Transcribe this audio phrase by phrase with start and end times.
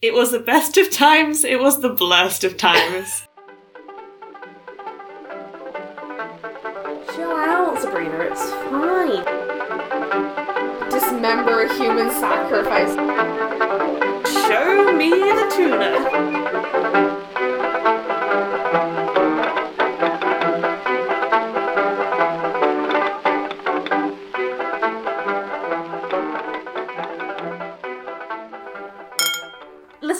[0.00, 3.26] It was the best of times, it was the blurst of times.
[7.16, 9.24] Chill out, Sabrina, it's fine.
[10.88, 12.94] Dismember a human sacrifice.
[14.46, 17.07] Show me the tuna.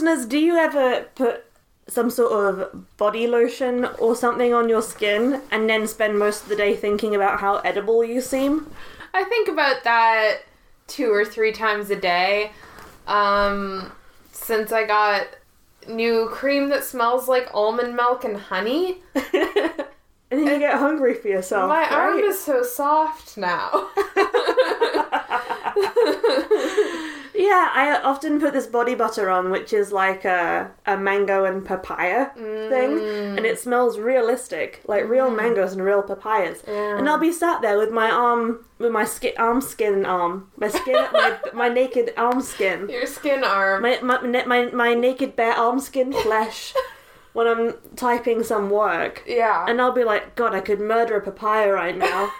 [0.08, 1.44] Listeners, do you ever put
[1.86, 6.48] some sort of body lotion or something on your skin and then spend most of
[6.48, 8.70] the day thinking about how edible you seem?
[9.12, 10.44] I think about that
[10.86, 12.52] two or three times a day.
[13.06, 13.92] Um,
[14.32, 15.26] since I got
[15.86, 19.02] new cream that smells like almond milk and honey,
[20.30, 21.68] And then you get hungry for yourself.
[21.68, 23.90] my arm is so soft now.
[27.38, 31.64] Yeah, I often put this body butter on, which is like a, a mango and
[31.64, 33.58] papaya thing, and it mm.
[33.58, 35.36] smells realistic, like real mm.
[35.36, 36.64] mangoes and real papayas.
[36.66, 40.66] And I'll be sat there with my arm, with my skin, arm skin arm, my
[40.66, 43.82] skin, my my naked arm skin, Your skin arm.
[43.82, 46.74] my my my, my, my naked bare arm skin flesh,
[47.32, 49.22] when I'm typing some work.
[49.26, 49.64] yeah.
[49.68, 52.32] And I'll be like, God, I could murder a papaya right now.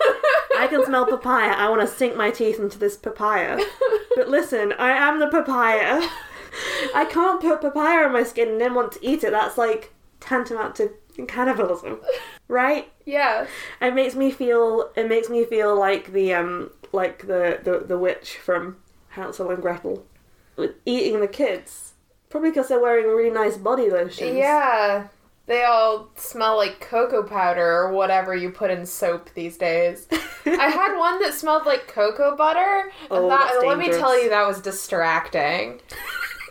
[0.59, 1.51] I can smell papaya.
[1.53, 3.59] I want to sink my teeth into this papaya.
[4.17, 6.09] But listen, I am the papaya.
[6.95, 9.31] I can't put papaya on my skin and then want to eat it.
[9.31, 10.91] That's like tantamount to
[11.29, 12.01] cannibalism,
[12.49, 12.91] right?
[13.05, 13.47] Yeah.
[13.81, 14.91] It makes me feel.
[14.97, 18.79] It makes me feel like the um, like the the, the witch from
[19.11, 20.05] Hansel and Gretel,
[20.85, 21.88] eating the kids.
[22.31, 24.37] Probably because they're wearing really nice body lotions.
[24.37, 25.09] Yeah.
[25.47, 30.07] They all smell like cocoa powder or whatever you put in soap these days.
[30.47, 32.93] I had one that smelled like cocoa butter.
[33.03, 35.81] And Oh, that, let me tell you, that was distracting.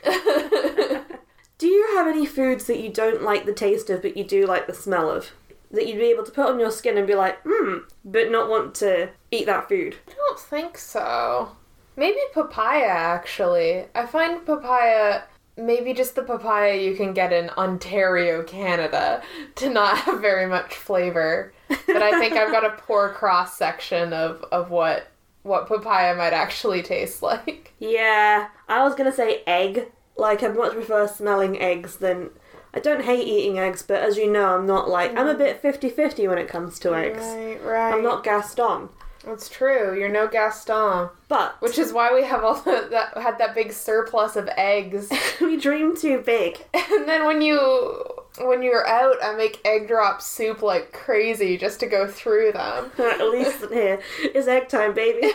[1.57, 4.45] Do you have any foods that you don't like the taste of, but you do
[4.45, 5.31] like the smell of?
[5.71, 8.49] That you'd be able to put on your skin and be like, hmm, but not
[8.49, 9.95] want to eat that food?
[10.07, 11.49] I don't think so.
[11.95, 13.85] Maybe papaya, actually.
[13.95, 15.23] I find papaya,
[15.57, 19.21] maybe just the papaya you can get in Ontario, Canada,
[19.55, 21.53] to not have very much flavor.
[21.67, 25.07] But I think I've got a poor cross section of, of what
[25.43, 27.73] what papaya might actually taste like.
[27.79, 29.91] Yeah, I was gonna say egg.
[30.15, 32.31] Like, I much prefer smelling eggs than.
[32.73, 35.11] I don't hate eating eggs, but as you know, I'm not like.
[35.11, 35.39] I'm a mm-hmm.
[35.39, 37.19] bit 50 50 when it comes to eggs.
[37.19, 37.93] Right, right.
[37.93, 38.89] I'm not Gaston.
[39.27, 39.97] That's true.
[39.99, 43.73] You're no Gaston, But which is why we have all the, that had that big
[43.73, 45.11] surplus of eggs.
[45.41, 46.65] we dream too big.
[46.73, 48.05] and then when you
[48.39, 52.91] when you're out, I make egg drop soup like crazy just to go through them.
[52.99, 53.99] At least here
[54.33, 55.29] is egg time, baby.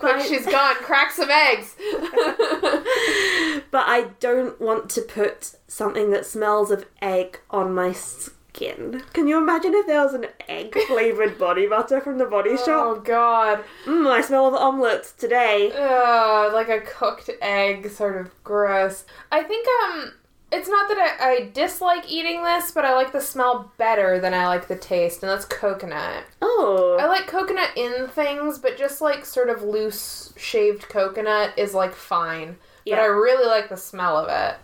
[0.00, 0.76] Quick, she's gone.
[0.76, 1.74] Crack some eggs.
[3.70, 8.34] But I don't want to put something that smells of egg on my skin.
[8.58, 12.66] Can you imagine if there was an egg flavored body butter from the body shop?
[12.68, 13.00] oh?
[13.04, 13.64] God.
[13.84, 15.70] Mmm, I smell of omelets today.
[15.72, 19.04] Ugh, like a cooked egg, sort of gross.
[19.30, 20.12] I think um,
[20.50, 24.34] it's not that I, I dislike eating this, but I like the smell better than
[24.34, 26.24] I like the taste, and that's coconut.
[26.42, 26.96] Oh.
[26.98, 31.94] I like coconut in things, but just like sort of loose shaved coconut is like
[31.94, 32.56] fine.
[32.84, 33.02] But Yeah.
[33.02, 34.56] I really like the smell of it.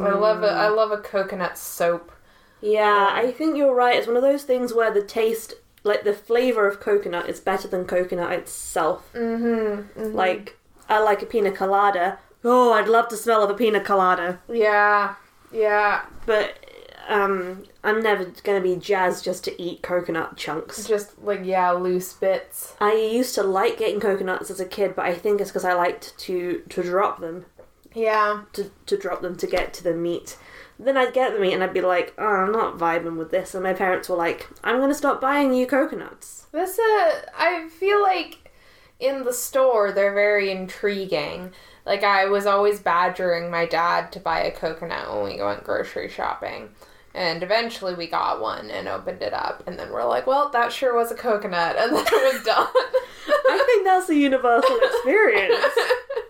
[0.00, 0.46] I love it.
[0.46, 2.12] I love a coconut soap.
[2.60, 3.96] Yeah, I think you're right.
[3.96, 5.54] It's one of those things where the taste,
[5.84, 9.10] like the flavor of coconut, is better than coconut itself.
[9.14, 10.12] Mm-hmm.
[10.14, 10.58] Like,
[10.88, 12.18] I like a pina colada.
[12.44, 14.40] Oh, I'd love to smell of a pina colada.
[14.48, 15.14] Yeah.
[15.52, 16.02] Yeah.
[16.26, 16.64] But
[17.08, 20.86] um, I'm never gonna be jazzed just to eat coconut chunks.
[20.86, 22.74] Just like yeah, loose bits.
[22.80, 25.72] I used to like getting coconuts as a kid, but I think it's because I
[25.74, 27.46] liked to to drop them,
[27.94, 28.42] Yeah.
[28.52, 30.36] to, to drop them to get to the meat.
[30.78, 33.54] Then I'd get the meat and I'd be like, oh, I'm not vibing with this.
[33.54, 36.46] And my parents were like, I'm gonna stop buying you coconuts.
[36.52, 38.50] This uh I feel like
[39.00, 41.52] in the store they're very intriguing.
[41.84, 46.08] Like I was always badgering my dad to buy a coconut when we went grocery
[46.08, 46.70] shopping.
[47.14, 50.72] And eventually we got one and opened it up and then we're like, well, that
[50.72, 52.68] sure was a coconut and then it was done.
[53.28, 55.64] I think that's a universal experience.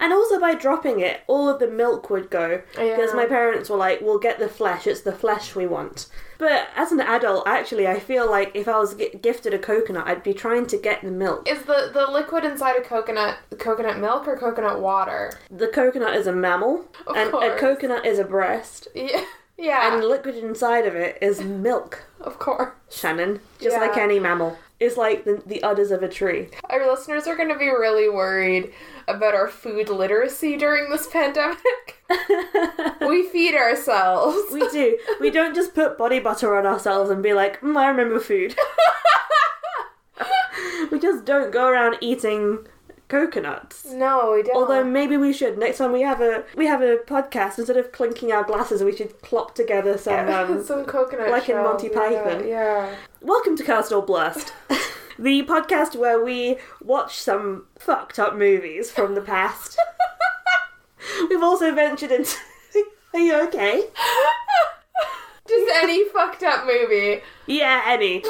[0.00, 2.62] And also by dropping it, all of the milk would go.
[2.72, 3.14] Because Yeah.
[3.14, 6.06] my parents were like, we'll get the flesh, it's the flesh we want.
[6.38, 10.06] But as an adult, actually, I feel like if I was gi- gifted a coconut,
[10.06, 11.46] I'd be trying to get the milk.
[11.48, 15.38] Is the the liquid inside a coconut coconut milk or coconut water?
[15.50, 19.22] The coconut is a mammal, Of and a coconut is a breast, Yeah.
[19.58, 19.92] Yeah.
[19.92, 22.70] and the liquid inside of it is milk, of course.
[22.88, 23.40] Shannon.
[23.60, 23.82] Just Yeah.
[23.82, 24.56] like any mammal.
[24.80, 26.48] Is like the, the udders of a tree.
[26.70, 28.72] Our listeners are going to be really worried
[29.06, 32.02] about our food literacy during this pandemic.
[33.06, 34.52] we feed ourselves.
[34.52, 34.98] We do.
[35.20, 38.56] We don't just put body butter on ourselves and be like, mm, I remember food.
[40.90, 42.66] we just don't go around eating
[43.10, 43.84] coconuts.
[43.86, 44.56] No, we don't.
[44.56, 47.92] Although maybe we should next time we have a we have a podcast instead of
[47.92, 50.28] clinking our glasses, we should clop together some.
[50.28, 52.48] Um, some coconut like in Monty yeah, Python.
[52.48, 52.94] Yeah.
[53.20, 54.54] Welcome to Cast or Blast,
[55.18, 59.78] the podcast where we watch some fucked up movies from the past.
[61.28, 62.36] We've also ventured into.
[63.12, 63.84] Are you okay?
[65.48, 67.22] Just any fucked up movie.
[67.46, 68.22] Yeah, any.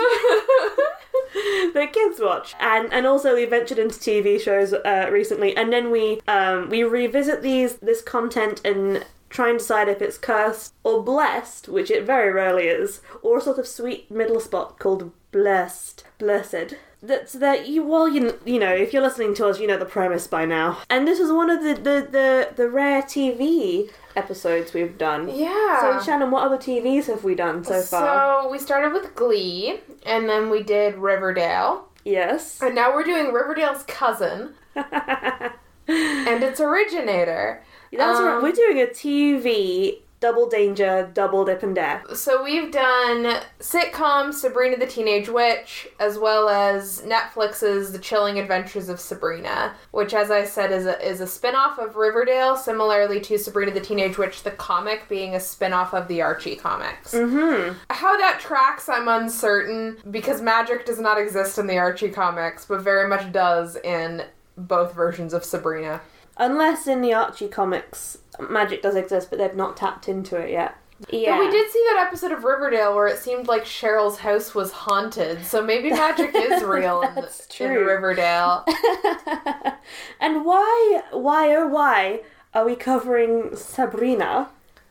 [1.75, 5.91] that kids watch, and and also we ventured into TV shows uh, recently, and then
[5.91, 11.03] we um, we revisit these this content and try and decide if it's cursed or
[11.03, 16.05] blessed, which it very rarely is, or a sort of sweet middle spot called blessed,
[16.19, 16.75] blessed.
[17.03, 19.87] That's that you well you you know if you're listening to us you know the
[19.87, 24.75] premise by now, and this is one of the the the, the rare TV episodes
[24.75, 25.29] we've done.
[25.35, 25.81] Yeah.
[25.81, 28.43] So Shannon, what other TVs have we done so far?
[28.45, 32.61] So we started with Glee, and then we did Riverdale, yes.
[32.61, 37.63] and now we're doing Riverdale's cousin and its originator.
[37.93, 38.43] That's Um, right.
[38.43, 42.03] We're doing a TV double danger, double dip and dare.
[42.15, 48.91] So we've done sitcom Sabrina the Teenage Witch, as well as Netflix's The Chilling Adventures
[48.91, 53.39] of Sabrina, which, as I said, is a, is a spin-off of Riverdale, similarly to
[53.39, 57.15] Sabrina the Teenage Witch, the comic being a spin-off of the Archie comics.
[57.15, 57.79] Mm-hmm.
[57.89, 62.83] How that tracks, I'm uncertain, because magic does not exist in the Archie comics, but
[62.83, 64.25] very much does in
[64.59, 66.03] both versions of Sabrina.
[66.41, 70.75] Unless in the Archie comics, magic does exist, but they've not tapped into it yet.
[71.11, 71.37] Yeah.
[71.37, 74.73] But we did see that episode of Riverdale where it seemed like Cheryl's house was
[74.73, 77.87] haunted, so maybe magic is real in, That's in true.
[77.87, 78.65] Riverdale.
[80.21, 82.23] and why, why, oh, why
[82.55, 84.49] are we covering Sabrina?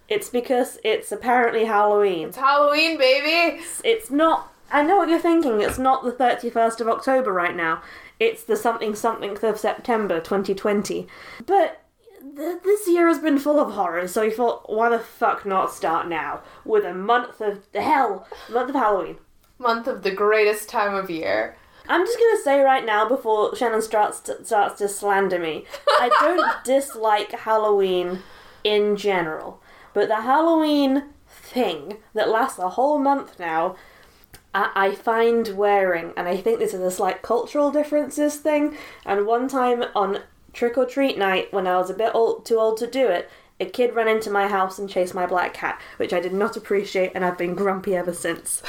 [0.07, 2.30] It's because it's apparently Halloween.
[2.30, 3.63] It's Halloween, baby!
[3.84, 4.52] It's not.
[4.71, 5.62] I know what you're thinking.
[5.62, 7.81] It's not the 31st of October right now.
[8.19, 11.07] It's the something something of September 2020.
[11.45, 11.81] But
[12.36, 15.74] th- this year has been full of horrors, so we thought, why the fuck not
[15.74, 19.18] start now with a month of the hell, month of Halloween.
[19.57, 21.57] Month of the greatest time of year.
[21.88, 25.66] I'm just gonna say right now before Shannon starts to, starts to slander me,
[26.00, 28.19] I don't dislike Halloween
[28.63, 29.62] in general,
[29.94, 33.75] but the Halloween thing that lasts a whole month now,
[34.54, 38.75] I, find wearing, and I think this is a slight cultural differences thing.
[39.06, 40.24] And one time on
[40.54, 43.30] trick or treat night, when I was a bit old, too old to do it.
[43.60, 46.56] A kid ran into my house and chased my black cat, which I did not
[46.56, 48.63] appreciate, and I've been grumpy ever since.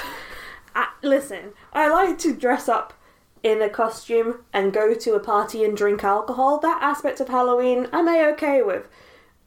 [0.74, 2.92] I, listen, I like to dress up
[3.42, 6.58] in a costume and go to a party and drink alcohol.
[6.58, 8.88] That aspect of Halloween I'm a okay with.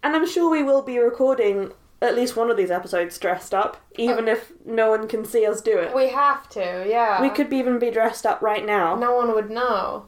[0.01, 1.71] And I'm sure we will be recording
[2.03, 5.61] at least one of these episodes dressed up, even if no one can see us
[5.61, 5.95] do it.
[5.95, 7.21] We have to, yeah.
[7.21, 8.95] We could even be dressed up right now.
[8.95, 10.07] No one would know.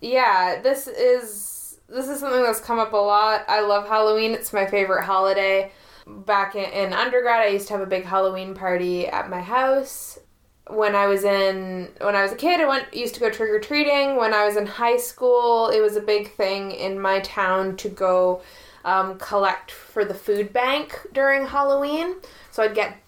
[0.00, 3.44] Yeah, this is this is something that's come up a lot.
[3.48, 4.32] I love Halloween.
[4.32, 5.72] It's my favorite holiday.
[6.06, 10.18] Back in, in undergrad, I used to have a big Halloween party at my house.
[10.68, 13.50] When I was in when I was a kid, I went used to go trick
[13.50, 14.16] or treating.
[14.16, 17.88] When I was in high school, it was a big thing in my town to
[17.88, 18.40] go
[18.84, 22.16] um, collect for the food bank during Halloween.
[22.50, 22.98] So I'd get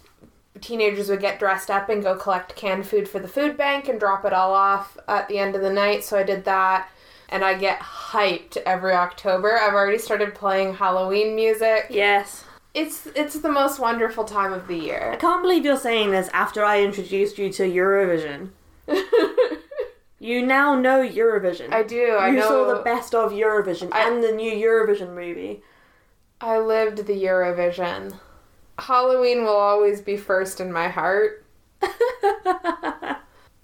[0.61, 4.00] teenagers would get dressed up and go collect canned food for the food bank and
[4.00, 6.04] drop it all off at the end of the night.
[6.04, 6.88] So I did that.
[7.28, 9.59] And I get hyped every October.
[9.59, 11.87] I've already started playing Halloween music.
[11.90, 12.45] Yes.
[12.73, 15.11] It's it's the most wonderful time of the year.
[15.12, 18.50] I can't believe you're saying this after I introduced you to Eurovision.
[20.26, 21.73] You now know Eurovision.
[21.73, 22.16] I do.
[22.18, 22.49] I you know.
[22.49, 25.62] saw the best of Eurovision I- and the new Eurovision movie.
[26.40, 28.18] I lived the Eurovision.
[28.76, 31.45] Halloween will always be first in my heart.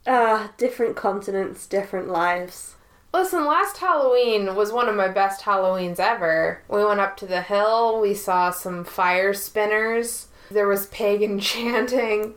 [0.05, 2.75] Ah, different continents, different lives.
[3.15, 6.63] Listen, last Halloween was one of my best Halloweens ever.
[6.69, 12.35] We went up to the hill, we saw some fire spinners, there was pagan chanting.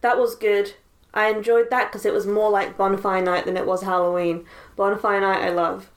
[0.00, 0.74] That was good.
[1.16, 4.44] I enjoyed that because it was more like Bonfire Night than it was Halloween.
[4.76, 5.90] Bonfire Night I love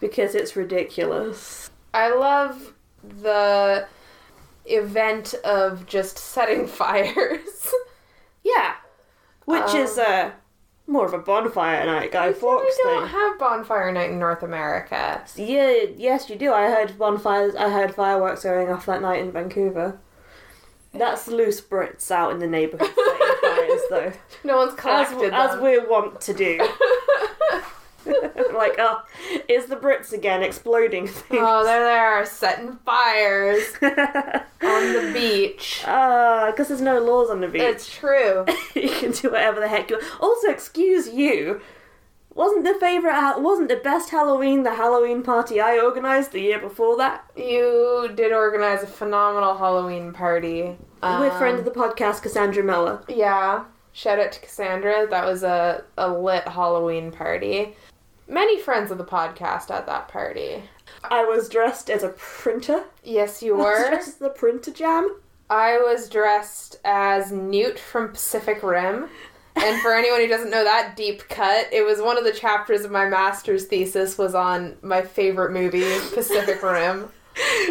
[0.00, 1.70] because it's ridiculous.
[1.94, 2.72] I love
[3.04, 3.86] the
[4.66, 7.72] event of just setting fires.
[8.42, 8.74] Yeah,
[9.44, 10.32] which Um, is uh,
[10.86, 13.10] more of a bonfire night, Guy we Fawkes don't thing.
[13.10, 15.22] have bonfire night in North America.
[15.36, 16.52] Yeah, yes, you do.
[16.52, 17.54] I heard bonfires.
[17.54, 20.00] I heard fireworks going off that night in Vancouver.
[20.94, 24.12] That's loose Brits out in the neighbourhood setting fires, though.
[24.44, 25.62] No one's As, collected as them.
[25.62, 26.58] we want to do.
[28.54, 29.02] like, oh,
[29.48, 31.40] is the Brits again exploding things?
[31.44, 35.84] Oh, there they are, setting fires on the beach.
[35.86, 37.62] Ah, because there's no laws on the beach.
[37.62, 38.44] It's true.
[38.74, 40.20] you can do whatever the heck you want.
[40.20, 41.60] Also, excuse you.
[42.34, 43.40] Wasn't the favorite?
[43.40, 48.32] Wasn't the best Halloween the Halloween party I organised the year before that You did
[48.32, 50.76] organize a phenomenal Halloween party.
[51.02, 53.02] with friend Um, of the podcast Cassandra Miller?
[53.08, 53.64] Yeah.
[53.92, 55.06] Shout out to Cassandra.
[55.08, 57.76] That was a, a lit Halloween party.
[58.26, 60.62] Many friends of the podcast at that party.
[61.04, 62.84] I was dressed as a printer.
[63.04, 63.88] Yes, you I was were.
[63.90, 65.16] dressed as the printer jam.
[65.50, 69.10] I was dressed as Newt from Pacific Rim.
[69.56, 72.84] And for anyone who doesn't know that deep cut, it was one of the chapters
[72.84, 77.10] of my master's thesis was on my favorite movie, Pacific Rim.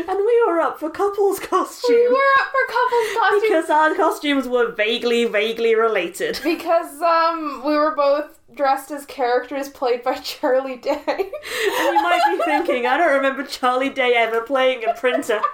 [0.07, 1.85] And we were up for couples costumes.
[1.89, 6.39] We were up for couples costumes because our costumes were vaguely, vaguely related.
[6.43, 11.01] because um we were both dressed as characters played by Charlie Day.
[11.07, 15.41] And you might be thinking, I don't remember Charlie Day ever playing a printer.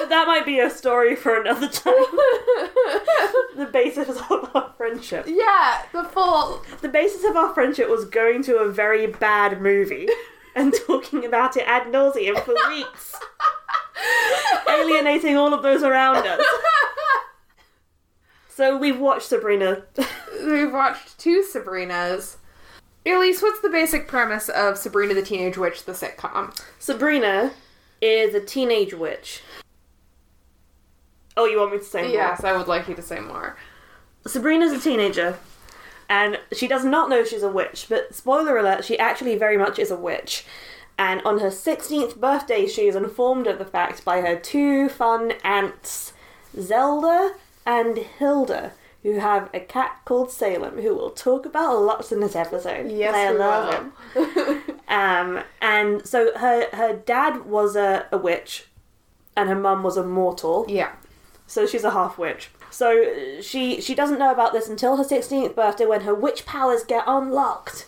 [0.00, 1.94] But that might be a story for another time.
[3.56, 5.26] The basis of our friendship.
[5.28, 10.08] yeah, the full The basis of our friendship was going to a very bad movie
[10.56, 13.14] and talking about it ad nauseum for weeks,
[14.68, 16.44] alienating all of those around us.
[18.48, 19.82] So we've watched Sabrina.
[20.40, 22.36] We've watched two Sabrinas.
[23.04, 26.56] Elise, what's the basic premise of Sabrina the Teenage Witch, the sitcom?
[26.78, 27.50] Sabrina
[28.00, 29.42] is a teenage witch.
[31.36, 32.10] Oh, you want me to say more?
[32.10, 33.56] Yes, I would like you to say more.
[34.26, 35.36] Sabrina's a teenager,
[36.08, 39.78] and she does not know she's a witch, but spoiler alert, she actually very much
[39.78, 40.44] is a witch.
[40.96, 45.32] And on her 16th birthday, she is informed of the fact by her two fun
[45.42, 46.12] aunts,
[46.58, 47.34] Zelda
[47.66, 48.72] and Hilda,
[49.02, 52.90] who have a cat called Salem, who we'll talk about lots in this episode.
[52.90, 54.62] Yes, I love him.
[54.88, 58.66] Um, and so her her dad was a, a witch,
[59.36, 60.64] and her mum was a mortal.
[60.68, 60.92] Yeah.
[61.46, 62.50] So she's a half witch.
[62.70, 66.46] So uh, she she doesn't know about this until her 16th birthday when her witch
[66.46, 67.86] powers get unlocked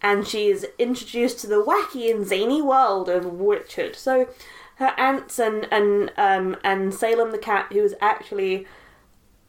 [0.00, 3.96] and she's introduced to the wacky and zany world of witchhood.
[3.96, 4.28] So
[4.76, 8.66] her aunts and and um and Salem the cat who is actually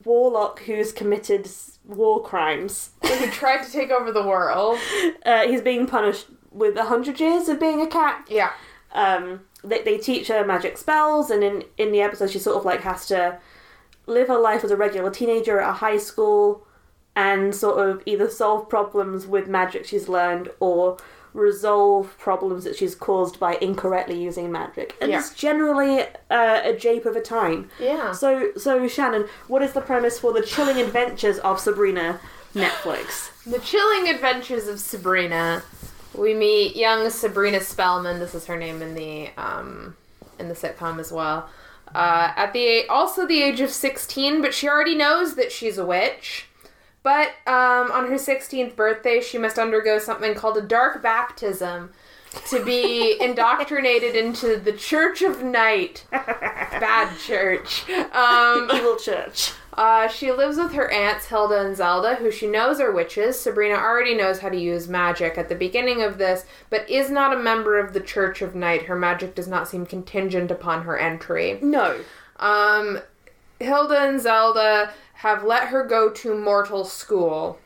[0.05, 1.47] warlock who's committed
[1.85, 2.91] war crimes.
[3.03, 4.77] He tried to take over the world.
[5.25, 8.25] Uh, he's being punished with a hundred years of being a cat.
[8.29, 8.51] Yeah.
[8.93, 12.65] um, they, they teach her magic spells, and in, in the episode, she sort of
[12.65, 13.39] like has to
[14.05, 16.65] live her life as a regular teenager at a high school
[17.15, 20.97] and sort of either solve problems with magic she's learned or
[21.33, 24.95] resolve problems that she's caused by incorrectly using magic.
[24.99, 25.19] And Yeah.
[25.19, 26.01] it's generally
[26.31, 27.69] uh, a jape of a time.
[27.79, 28.13] Yeah.
[28.13, 32.19] So, so Shannon, what is the premise for the chilling adventures of Sabrina
[32.55, 33.29] Netflix?
[33.45, 35.61] The Chilling Adventures of Sabrina.
[36.13, 38.19] We meet young Sabrina Spellman.
[38.19, 39.95] This is her name in the um,
[40.39, 41.49] in the sitcom as well.
[41.93, 45.85] Uh, at the also the age of sixteen, but she already knows that she's a
[45.85, 46.45] witch.
[47.03, 51.91] But um, on her sixteenth birthday, she must undergo something called a dark baptism
[52.49, 56.05] to be indoctrinated into the Church of Night.
[56.11, 57.85] Bad church.
[58.13, 59.53] Um, Evil Church.
[59.79, 63.39] Uh, she lives with her aunts Hilda and Zelda, who she knows are witches.
[63.39, 67.33] Sabrina already knows how to use magic at the beginning of this, but is not
[67.33, 68.87] a member of the Church of Night.
[68.87, 71.59] Her magic does not seem contingent upon her entry.
[71.61, 71.97] No.
[72.41, 72.99] Um,
[73.61, 77.57] Hilda and Zelda have let her go to mortal school.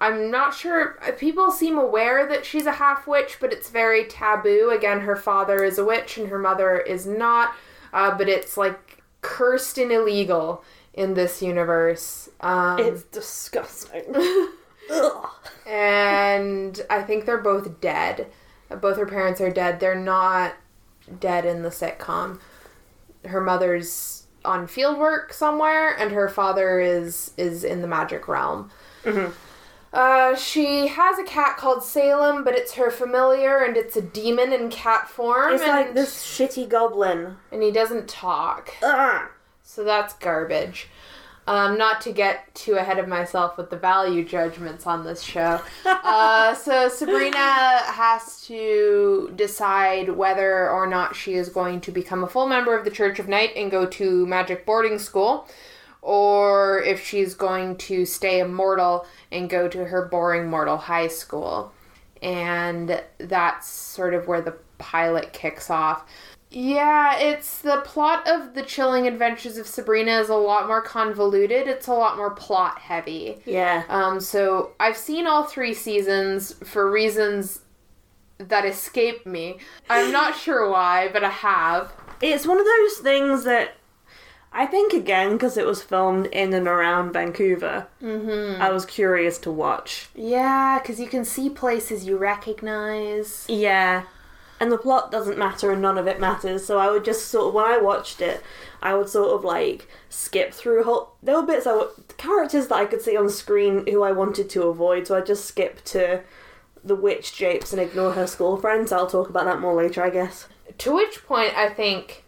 [0.00, 0.98] I'm not sure.
[1.18, 4.72] People seem aware that she's a half witch, but it's very taboo.
[4.76, 7.54] Again, her father is a witch and her mother is not.
[7.92, 12.28] Uh, but it's like cursed and illegal in this universe.
[12.40, 14.02] Um, It's disgusting.
[15.66, 18.26] And I think they're both dead.
[18.80, 19.78] Both her parents are dead.
[19.78, 20.54] They're not
[21.20, 22.40] dead in the sitcom.
[23.24, 28.70] Her mother's on field work somewhere, and her father is is in the magic realm.
[29.92, 34.52] Uh, she has a cat called Salem, but it's her familiar, and it's a demon
[34.52, 35.54] in cat form.
[35.54, 37.36] It's and, like this shitty goblin.
[37.52, 38.72] and he doesn't talk.
[38.82, 39.28] Ugh.
[39.70, 40.88] So that's garbage.
[41.46, 45.60] Um, not to get too ahead of myself with the value judgments on this show.
[45.84, 52.28] uh, so Sabrina has to decide whether or not she is going to become a
[52.28, 55.48] full member of the Church of Night and go to magic boarding school,
[56.02, 61.72] or if she's going to stay immortal and go to her boring mortal high school.
[62.22, 66.04] And that's sort of where the pilot kicks off
[66.50, 71.68] Yeah, it's the plot of The Chilling Adventures of Sabrina is a lot more convoluted.
[71.68, 73.38] It's a lot more plot heavy.
[73.46, 73.84] Yeah.
[73.88, 77.60] Um, so I've seen all three seasons for reasons
[78.38, 79.58] that escape me.
[79.88, 81.92] I'm not sure why, but I have.
[82.20, 83.76] It's one of those things that
[84.52, 87.86] I think again because it was filmed in and around Vancouver.
[88.02, 88.60] Mm-hmm.
[88.60, 90.08] I was curious to watch.
[90.16, 93.46] Yeah, because you can see places you recognize.
[93.48, 94.04] Yeah.
[94.60, 97.48] And the plot doesn't matter and none of it matters, so I would just sort
[97.48, 98.42] of, when I watched it,
[98.82, 101.14] I would sort of like skip through whole.
[101.22, 101.88] There were bits I would,
[102.18, 105.46] characters that I could see on screen who I wanted to avoid, so I just
[105.46, 106.20] skip to
[106.84, 108.92] the witch japes and ignore her school friends.
[108.92, 110.46] I'll talk about that more later, I guess.
[110.76, 112.24] To which point, I think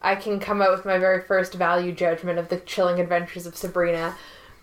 [0.00, 3.54] I can come up with my very first value judgment of the chilling adventures of
[3.54, 4.16] Sabrina,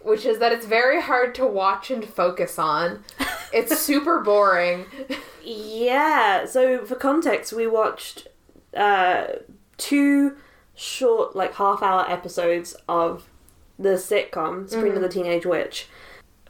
[0.04, 3.04] which is that it's very hard to watch and focus on.
[3.54, 4.88] It's super boring.
[5.44, 8.28] Yeah, so for context, we watched
[8.76, 9.26] uh,
[9.78, 10.38] two
[10.74, 13.30] short, like half hour episodes of
[13.78, 15.88] the sitcom, Sabrina the Teenage Witch.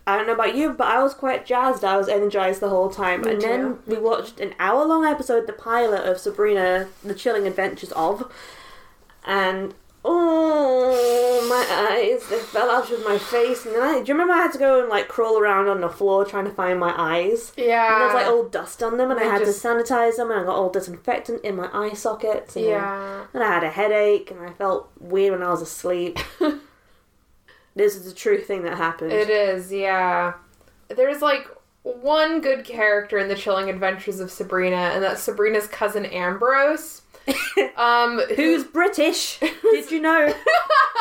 [0.06, 1.84] I don't know about you, but I was quite jazzed.
[1.84, 3.24] I was energized the whole time.
[3.26, 7.92] and then we watched an hour long episode, the pilot of Sabrina, The Chilling Adventures
[7.94, 8.32] of.
[9.26, 9.74] And
[10.06, 13.66] oh, my eyes, they fell out of my face.
[13.66, 15.82] And then I, do you remember I had to go and like crawl around on
[15.82, 17.54] the floor trying to find my eyes?
[17.58, 17.92] Yeah.
[17.94, 20.32] And there was like old dust on them, and I had just- to sanitize them,
[20.32, 22.56] and I got all disinfectant in my eye sockets.
[22.56, 23.26] And Yeah.
[23.34, 26.20] Then I had a headache, and I felt weird when I was asleep.
[27.76, 29.12] this is a true thing that happened.
[29.12, 30.34] It is, yeah.
[30.90, 31.48] There's like
[31.84, 37.02] one good character in the chilling adventures of Sabrina, and that's Sabrina's cousin Ambrose.
[37.78, 39.40] Um, Who's British?
[39.40, 40.34] Did you know?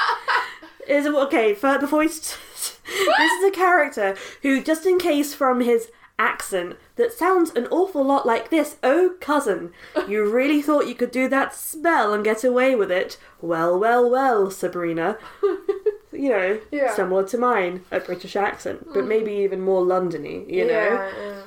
[0.88, 1.54] is okay?
[1.54, 2.38] For, before we, st-
[2.86, 8.04] this is a character who, just in case from his accent that sounds an awful
[8.04, 8.76] lot like this.
[8.82, 9.72] Oh, cousin,
[10.08, 13.18] you really thought you could do that spell and get away with it?
[13.40, 15.18] Well, well, well, Sabrina.
[16.12, 16.94] You know, Yeah.
[16.94, 20.48] similar to mine, a British accent, but maybe even more Londony.
[20.52, 21.42] You know, yeah, yeah.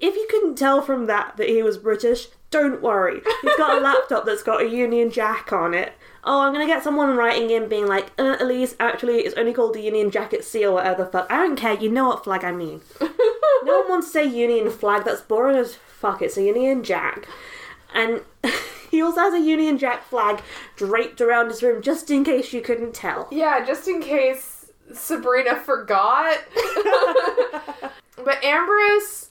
[0.00, 3.20] If you couldn't tell from that that he was British, don't worry.
[3.42, 5.92] He's got a laptop that's got a Union Jack on it.
[6.24, 9.74] Oh, I'm gonna get someone writing in being like, uh, Elise, actually, it's only called
[9.74, 11.26] the Union Jack at sea or whatever the fuck.
[11.30, 12.80] I don't care, you know what flag I mean.
[13.00, 16.22] no one wants to say Union flag, that's boring as fuck.
[16.22, 17.26] It's a Union Jack.
[17.94, 18.22] And
[18.90, 20.42] he also has a Union Jack flag
[20.76, 23.28] draped around his room just in case you couldn't tell.
[23.30, 26.38] Yeah, just in case Sabrina forgot.
[28.16, 29.27] but Ambrose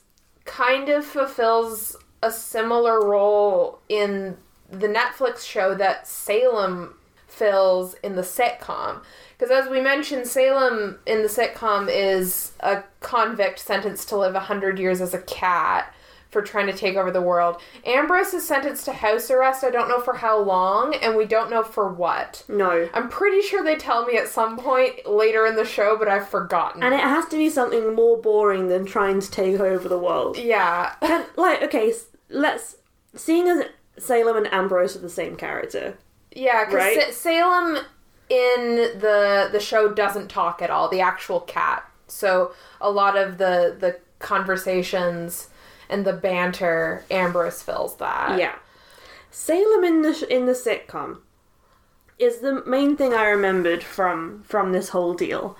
[0.47, 4.37] kind of fulfills a similar role in
[4.71, 6.95] the Netflix show that Salem
[7.27, 9.01] fills in the sitcom.
[9.37, 14.79] Because as we mentioned, Salem in the sitcom is a convict sentenced to live 100
[14.79, 15.93] years as a cat
[16.29, 17.61] for trying to take over the world.
[17.85, 19.63] Ambrose is sentenced to house arrest.
[19.63, 22.43] I don't know for how long, and we don't know for what.
[22.49, 22.89] No.
[22.93, 26.27] I'm pretty sure they tell me at some point later in the show, but I've
[26.27, 26.83] forgotten.
[26.83, 30.37] And it has to be something more boring than trying to take over the world.
[30.37, 30.95] yeah.
[31.37, 32.75] Like, okay, s- let's.
[33.15, 33.63] Seeing as
[33.97, 35.97] Salem and Ambrose are the same character.
[36.35, 37.13] Yeah, because Right?
[37.13, 37.77] Salem
[38.29, 41.83] in the the show doesn't talk at all, the actual cat.
[42.07, 45.49] So a lot of the the conversations
[45.89, 48.39] and the banter, Ambrose fills that.
[48.39, 48.55] Yeah.
[49.31, 51.19] Salem in the sh- in the sitcom
[52.17, 55.57] is the main thing I remembered from from this whole deal.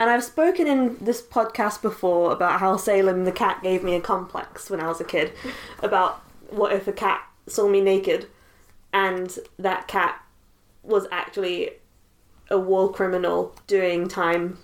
[0.00, 4.00] And I've spoken in this podcast before about how Salem the cat gave me a
[4.00, 5.32] complex when I was a kid
[5.82, 8.26] about what if a cat saw me naked
[8.92, 10.22] and that cat
[10.82, 11.70] was actually
[12.50, 14.58] a war criminal doing time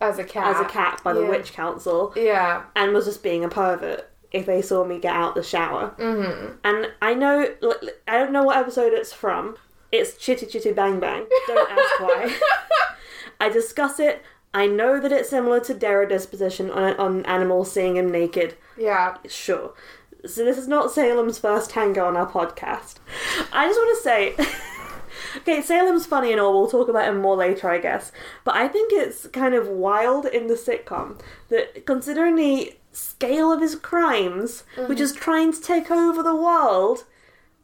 [0.00, 0.54] As a cat.
[0.56, 1.28] as a cat by the Yeah.
[1.30, 2.62] witch council Yeah.
[2.74, 5.94] and was just being a pervert if they saw me get out the shower.
[5.98, 6.52] Mm-hmm.
[6.64, 7.48] And I know,
[8.06, 9.56] I don't know what episode it's from.
[9.92, 11.26] It's Chitty Chitty Bang Bang.
[11.46, 12.36] Don't ask why.
[13.40, 14.22] I discuss it.
[14.52, 18.56] I know that it's similar to Derrida's position on on animals seeing him naked.
[18.76, 19.16] Yeah.
[19.28, 19.74] Sure.
[20.24, 22.96] So this is not Salem's first tango on our podcast.
[23.52, 24.34] I just want to say,
[25.38, 26.52] okay, Salem's funny and all.
[26.58, 28.12] We'll talk about him more later, I guess.
[28.44, 33.60] But I think it's kind of wild in the sitcom that, considering the scale of
[33.60, 37.04] his crimes, which is trying to take over the world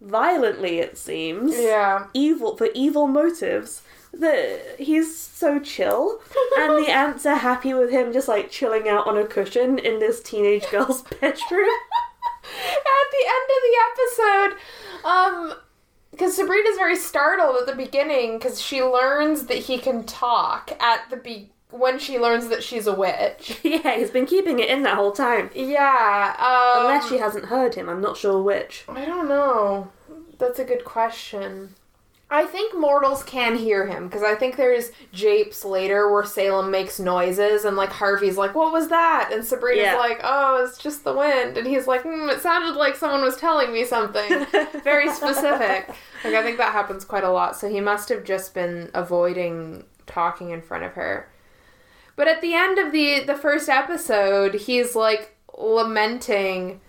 [0.00, 2.06] violently, it seems, Yeah.
[2.14, 3.82] evil for evil motives.
[4.14, 6.20] That he's so chill,
[6.58, 10.00] and the aunts are happy with him just like chilling out on a cushion in
[10.00, 11.30] this teenage girl's bedroom.
[12.44, 15.54] at the end of the episode, um,
[16.12, 21.10] because Sabrina's very startled at the beginning because she learns that he can talk at
[21.10, 23.58] the be when she learns that she's a witch.
[23.64, 25.50] yeah, he's been keeping it in that whole time.
[25.54, 28.84] Yeah, um, Unless she hasn't heard him, I'm not sure which.
[28.88, 29.90] I don't know.
[30.38, 31.74] That's a good question.
[32.32, 36.98] I think mortals can hear him because I think there's japes later where Salem makes
[36.98, 39.96] noises and like Harvey's like, "What was that?" and Sabrina's Yeah.
[39.96, 43.36] like, "Oh, it's just the wind," and he's like, mm, "It sounded like someone was
[43.36, 44.46] telling me something
[44.82, 45.88] very specific."
[46.24, 47.54] like I think that happens quite a lot.
[47.56, 51.28] So he must have just been avoiding talking in front of her.
[52.16, 56.80] But at the end of the the first episode, he's like lamenting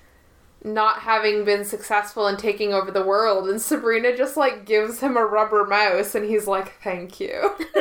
[0.64, 5.18] not having been successful in taking over the world and Sabrina just like gives him
[5.18, 7.52] a rubber mouse and he's like thank you.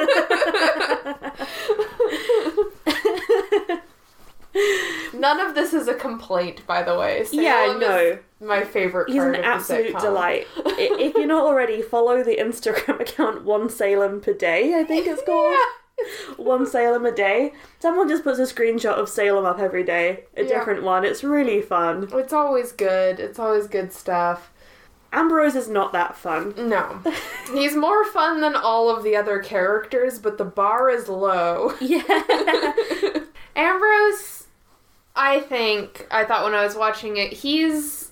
[5.14, 7.24] None of this is a complaint by the way.
[7.30, 7.96] Yeah, Salem no.
[7.96, 10.46] is my favorite He's an absolute delight.
[10.56, 15.22] If you're not already, follow the Instagram account One Salem Per Day, I think it's
[15.22, 15.56] called.
[16.36, 17.52] One Salem a day.
[17.78, 20.48] Someone just puts a screenshot of Salem up every day, a Yeah.
[20.58, 21.04] different one.
[21.04, 22.08] It's really fun.
[22.12, 23.20] It's always good.
[23.20, 24.50] It's always good stuff.
[25.12, 26.54] Ambrose is not that fun.
[26.68, 27.00] No.
[27.52, 31.74] He's more fun than all of the other characters, but the bar is low.
[31.80, 32.02] Yeah.
[33.54, 34.44] Ambrose,
[35.14, 38.11] I think, I thought when I was watching it, he's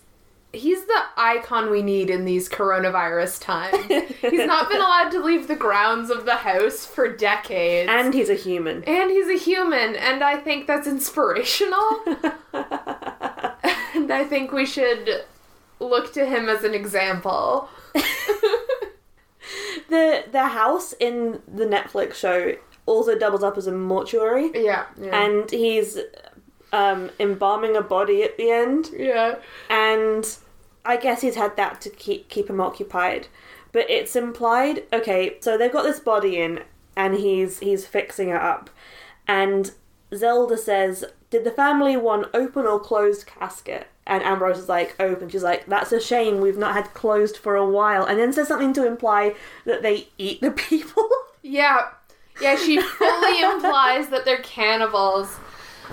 [0.53, 3.87] he's the icon we need in these coronavirus times.
[4.21, 7.89] he's not been allowed to leave the grounds of the house for decades.
[7.93, 8.83] and he's a human.
[8.85, 12.01] and he's a human, and I think that's inspirational.
[13.95, 15.25] and I think we should
[15.79, 17.69] look to him as an example.
[19.89, 22.53] The the house in the Netflix show
[22.87, 24.85] also doubles up as a mortuary, Yeah.
[25.01, 25.21] Yeah.
[25.25, 25.99] and he's
[26.73, 28.91] um, embalming a body at the end.
[28.97, 29.37] yeah.
[29.69, 30.37] and
[30.85, 33.29] I guess he's had that to keep keep him occupied.
[33.73, 34.85] But it's implied.
[34.93, 36.61] Okay, so they've got this body in,
[36.97, 38.71] and he's he's fixing it up,
[39.29, 39.73] and
[40.15, 45.29] Zelda says, "Did the family want open or closed casket?" And Ambrose is like, "Open."
[45.29, 46.41] She's like, "That's a shame.
[46.41, 49.35] We've not had closed for a while." And then says something to imply
[49.67, 51.09] that they eat the people.
[51.43, 51.91] Yeah.
[52.41, 55.37] Yeah, she fully implies that they're cannibals.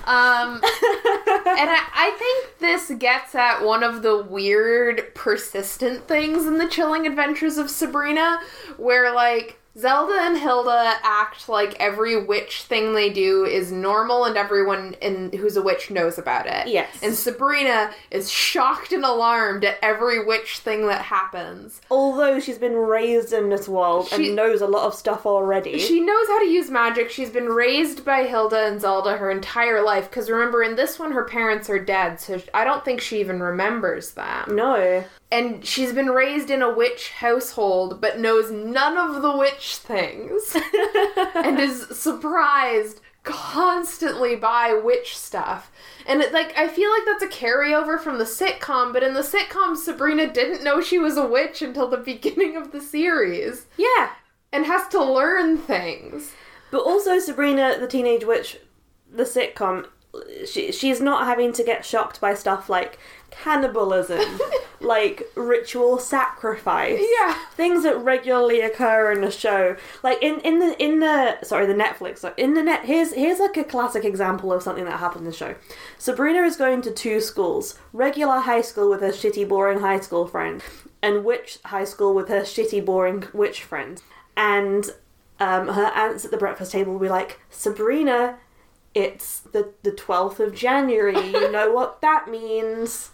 [0.05, 6.57] Um, and I, I think this gets at one of the weird, persistent things in
[6.57, 8.39] the chilling adventures of Sabrina,
[8.77, 14.35] where, like, Zelda and Hilda act like every witch thing they do is normal and
[14.35, 16.67] everyone in who's a witch knows about it.
[16.67, 16.89] Yes.
[17.03, 21.79] And Sabrina is shocked and alarmed at every witch thing that happens.
[21.91, 25.77] Although she's been raised in this world She- and knows a lot of stuff already.
[25.77, 27.11] She knows how to use magic.
[27.11, 30.09] She's been raised by Hilda and Zelda her entire life.
[30.09, 33.41] Because remember, in this one, her parents are dead, so I don't think she even
[33.41, 34.55] remembers them.
[34.55, 35.03] no.
[35.29, 40.55] And she's been raised in a witch household, but knows none of the witch things.
[41.35, 45.69] and is surprised constantly by witch stuff.
[46.05, 49.21] And it, like I feel like that's a carryover from the sitcom, but in the
[49.21, 54.11] sitcom Sabrina didn't know she was a witch until the beginning of the series Yeah.
[54.53, 56.31] and has to learn things.
[56.71, 58.59] But also Sabrina the Teenage Witch,
[59.11, 59.87] the sitcom,
[60.45, 62.97] she, she's not having to get shocked by stuff like
[63.31, 64.39] cannibalism,
[64.79, 66.99] like ritual sacrifice.
[67.19, 67.37] Yeah.
[67.51, 69.75] Things that regularly occur in the show.
[70.03, 73.39] Like in, in the in the sorry, the Netflix so in the net here's here's
[73.39, 75.55] like a classic example of something that happened in the show.
[75.97, 77.77] Sabrina is going to two schools.
[77.93, 80.61] Regular high school with her shitty boring high school friend
[81.01, 84.01] and witch high school with her shitty boring witch friend.
[84.35, 84.85] And
[85.39, 88.37] um, her aunts at the breakfast table will be like, Sabrina,
[88.93, 91.19] it's the, the 12th of January.
[91.29, 93.11] You know what that means.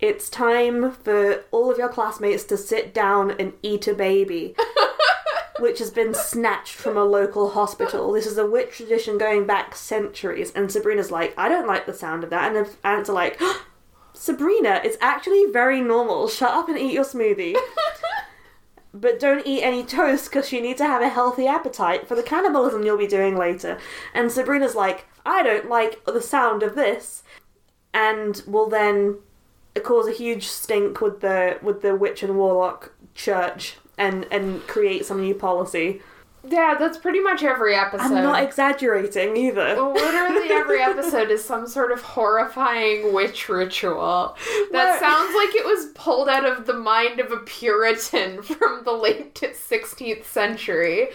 [0.00, 4.54] It's time for all of your classmates to sit down and eat a baby,
[5.60, 8.12] which has been snatched from a local hospital.
[8.12, 10.52] This is a witch tradition going back centuries.
[10.52, 12.54] And Sabrina's like, I don't like the sound of that.
[12.54, 13.40] And the aunts are like,
[14.12, 16.28] Sabrina, it's actually very normal.
[16.28, 17.56] Shut up and eat your smoothie.
[18.94, 22.22] but don't eat any toast because you need to have a healthy appetite for the
[22.22, 23.78] cannibalism you'll be doing later.
[24.14, 27.22] And Sabrina's like, I don't like the sound of this,
[27.92, 29.18] and will then
[29.82, 35.04] cause a huge stink with the with the witch and warlock church and and create
[35.04, 36.00] some new policy.
[36.46, 38.04] Yeah, that's pretty much every episode.
[38.04, 39.80] I'm not exaggerating either.
[39.80, 44.36] Literally every episode is some sort of horrifying witch ritual
[44.70, 48.92] that sounds like it was pulled out of the mind of a Puritan from the
[48.92, 51.08] late 16th century.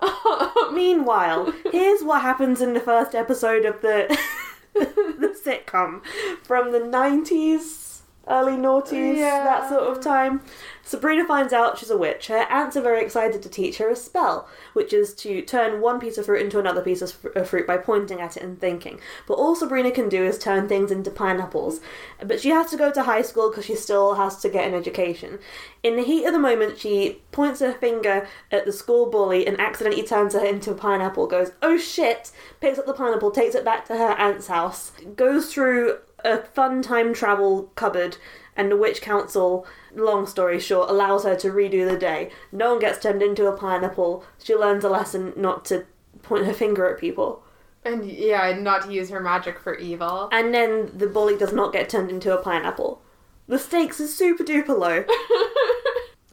[0.00, 4.16] Um, Meanwhile, here's what happens in the first episode of the
[4.74, 6.02] the sitcom
[6.44, 7.87] from the 90s.
[8.30, 9.44] Early noughties, Yeah.
[9.44, 10.42] that sort of time.
[10.82, 12.28] Sabrina finds out she's a witch.
[12.28, 16.00] Her aunts are very excited to teach her a spell, which is to turn one
[16.00, 18.60] piece of fruit into another piece of of uh, fruit by pointing at it and
[18.60, 19.00] thinking.
[19.26, 21.80] But all Sabrina can do is turn things into pineapples.
[22.24, 24.74] But she has to go to high school because she still has to get an
[24.74, 25.38] education.
[25.82, 29.60] In the heat of the moment, she points her finger at the school bully and
[29.60, 33.64] accidentally turns her into a pineapple, goes, oh shit, picks up the pineapple, takes it
[33.64, 38.16] back to her aunt's house, goes through a fun time travel cupboard,
[38.56, 42.30] and the witch council, long story short, allows her to redo the day.
[42.52, 44.24] No one gets turned into a pineapple.
[44.42, 45.86] She learns a lesson not to
[46.22, 47.42] point her finger at people.
[47.84, 50.28] And yeah, not to use her magic for evil.
[50.32, 53.00] And then the bully does not get turned into a pineapple.
[53.46, 55.04] The stakes are super duper low.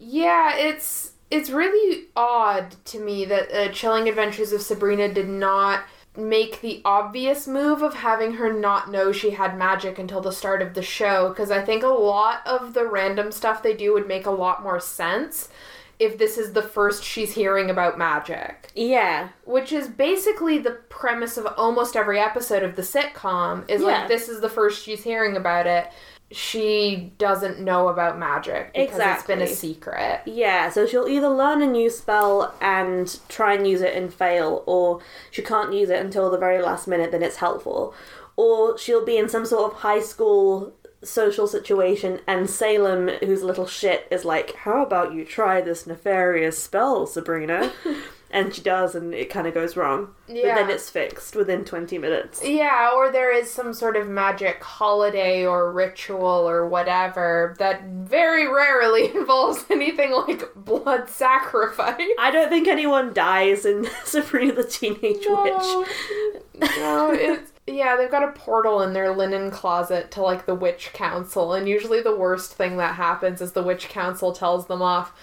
[0.08, 5.84] Yeah, it's it's really odd to me that uh, Chilling Adventures of Sabrina did not
[6.18, 10.62] make the obvious move of having her not know she had magic until the start
[10.62, 14.08] of the show because I think a lot of the random stuff they do would
[14.08, 15.50] make a lot more sense
[15.98, 18.70] if this is the first she's hearing about magic.
[18.76, 19.30] yeah.
[19.46, 23.88] Which is basically the premise of almost every episode of the sitcom is Yeah.
[23.88, 25.88] like this is the first she's hearing about it.
[26.36, 30.22] She doesn't know about magic because it's been a secret.
[30.26, 34.62] Yeah, so she'll either learn a new spell and try and use it and fail,
[34.66, 35.00] or
[35.32, 37.94] she can't use it until the very last minute, then it's helpful.
[38.36, 43.48] Or she'll be in some sort of high school social situation, and Salem, who's a
[43.48, 47.72] little shit, is like, How about you try this nefarious spell, Sabrina?
[48.36, 50.14] and she does, and it kind of goes wrong.
[50.28, 50.42] Yeah.
[50.44, 52.42] But then it's fixed within 20 minutes.
[52.44, 58.46] Yeah, or there is some sort of magic holiday or ritual or whatever that very
[58.46, 62.02] rarely involves anything like blood sacrifice.
[62.20, 66.70] I don't think anyone dies in Sabrina the Teenage Witch.
[66.78, 70.92] no, it's yeah, they've got a portal in their linen closet to like the witch
[70.94, 75.14] council, and usually the worst thing that happens is the witch council tells them off.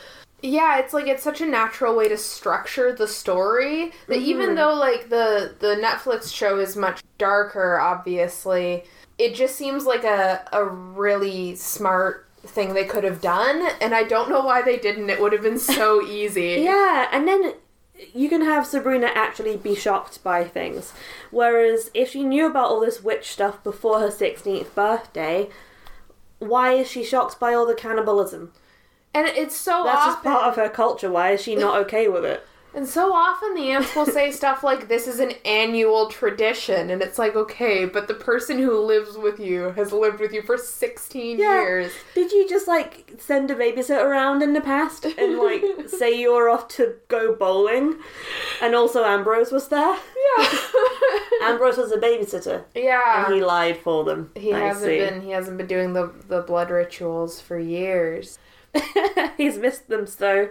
[0.42, 4.24] Yeah, it's like it's such a natural way to structure the story that mm-hmm.
[4.24, 8.84] even though like the the Netflix show is much darker, obviously,
[9.18, 14.02] it just seems like a a really smart thing they could have done, and I
[14.02, 15.10] don't know why they didn't.
[15.10, 16.62] It would have been so easy.
[16.64, 17.54] Yeah, and then
[18.12, 20.92] you can have Sabrina actually be shocked by things.
[21.30, 25.48] Whereas if she knew about all this witch stuff before her 16th birthday,
[26.40, 28.52] why is she shocked by all the cannibalism?
[29.14, 31.10] And it's so That's often just part of her culture.
[31.10, 32.46] Why is she not okay with it?
[32.74, 36.88] And so often the aunts will say stuff like, this is an annual tradition.
[36.88, 40.40] And it's like, okay, but the person who lives with you has lived with you
[40.40, 41.60] for 16 Yeah.
[41.60, 41.92] years.
[42.14, 46.32] Did you just like send a babysitter around in the past and like say you
[46.32, 47.96] were off to go bowling?
[48.62, 49.94] And also Ambrose was there?
[50.38, 50.48] Yeah.
[51.42, 52.64] Ambrose was a babysitter.
[52.74, 53.26] yeah.
[53.26, 54.30] And he lied for them.
[54.34, 54.96] he I hasn't see.
[54.98, 58.38] been he hasn't been doing the the blood rituals for years.
[59.36, 60.48] He's missed them so.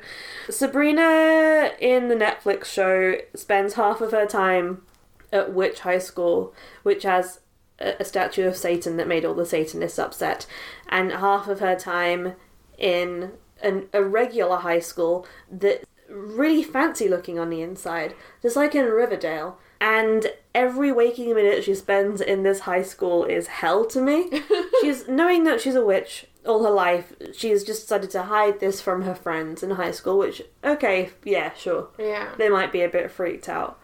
[0.50, 4.84] Sabrina in the Netflix show spends half of her time
[5.32, 6.54] at Witch High School,
[6.84, 7.40] which has
[7.80, 10.46] a, a statue of Satan that made all the Satanists upset,
[10.90, 12.34] and half of her time
[12.78, 13.32] in
[13.62, 18.86] an, a regular high school that really fancy looking on the inside, just like in
[18.86, 19.58] Riverdale.
[19.80, 24.30] And every waking minute she spends in this high school is hell to me.
[24.82, 27.14] she's knowing that she's a witch all her life.
[27.34, 31.54] She's just decided to hide this from her friends in high school, which okay, yeah,
[31.54, 31.90] sure.
[31.98, 32.30] Yeah.
[32.38, 33.80] They might be a bit freaked out.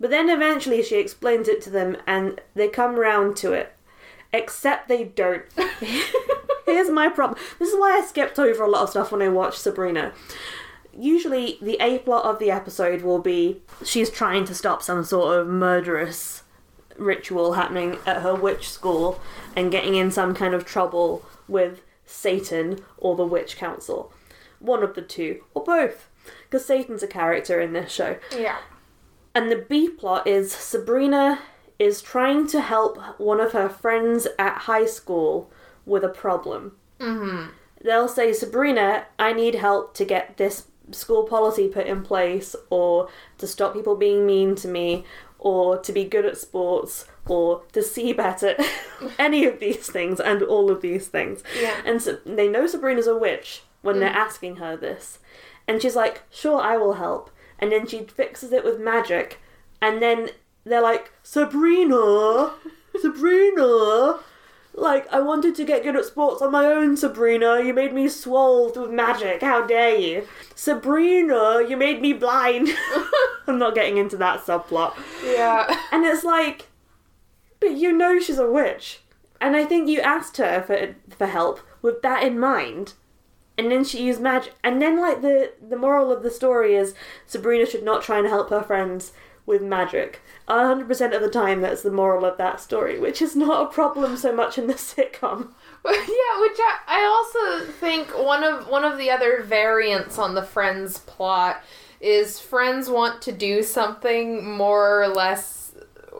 [0.00, 3.72] But then eventually she explains it to them and they come round to it.
[4.32, 5.44] Except they don't.
[6.66, 7.38] Here's my problem.
[7.58, 10.12] This is why I skipped over a lot of stuff when I watched Sabrina.
[10.96, 15.38] Usually, the A plot of the episode will be she's trying to stop some sort
[15.38, 16.42] of murderous
[16.96, 19.20] ritual happening at her witch school
[19.56, 24.12] and getting in some kind of trouble with Satan or the witch council.
[24.58, 26.08] One of the two, or both.
[26.44, 28.16] Because Satan's a character in this show.
[28.34, 28.58] Yeah.
[29.34, 31.40] And the B plot is Sabrina
[31.78, 35.50] is trying to help one of her friends at high school
[35.84, 36.76] with a problem.
[37.00, 37.50] Mm-hmm.
[37.82, 43.08] They'll say, Sabrina, I need help to get this school policy put in place, or
[43.38, 45.04] to stop people being mean to me,
[45.44, 48.56] or to be good at sports, or to see better.
[49.18, 51.44] Any of these things, and all of these things.
[51.60, 51.80] Yeah.
[51.84, 54.16] And so they know Sabrina's a witch when they're mm.
[54.16, 55.18] asking her this.
[55.68, 57.30] And she's like, sure, I will help.
[57.58, 59.40] And then she fixes it with magic.
[59.80, 60.30] And then
[60.64, 62.54] they're like, Sabrina,
[63.00, 64.20] Sabrina.
[64.76, 67.62] Like, I wanted to get good at sports on my own, Sabrina.
[67.62, 69.40] You made me swathed with magic.
[69.40, 70.26] How dare you?
[70.56, 72.68] Sabrina, you made me blind.
[73.46, 74.94] I'm not getting into that subplot.
[75.24, 75.80] Yeah.
[75.92, 76.66] And it's like,
[77.60, 79.00] but you know she's a witch.
[79.40, 82.94] And I think you asked her for, for help with that in mind.
[83.56, 84.54] And then she used magic.
[84.64, 86.94] And then, like, the, the moral of the story is
[87.26, 89.12] Sabrina should not try and help her friends
[89.46, 90.22] with magic.
[90.48, 94.16] 100% of the time, that's the moral of that story, which is not a problem
[94.16, 95.48] so much in the sitcom.
[95.84, 100.42] yeah, which I, I also think one of one of the other variants on the
[100.42, 101.62] Friends plot
[102.00, 105.72] is friends want to do something more or less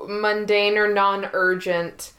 [0.08, 2.12] mundane or non-urgent.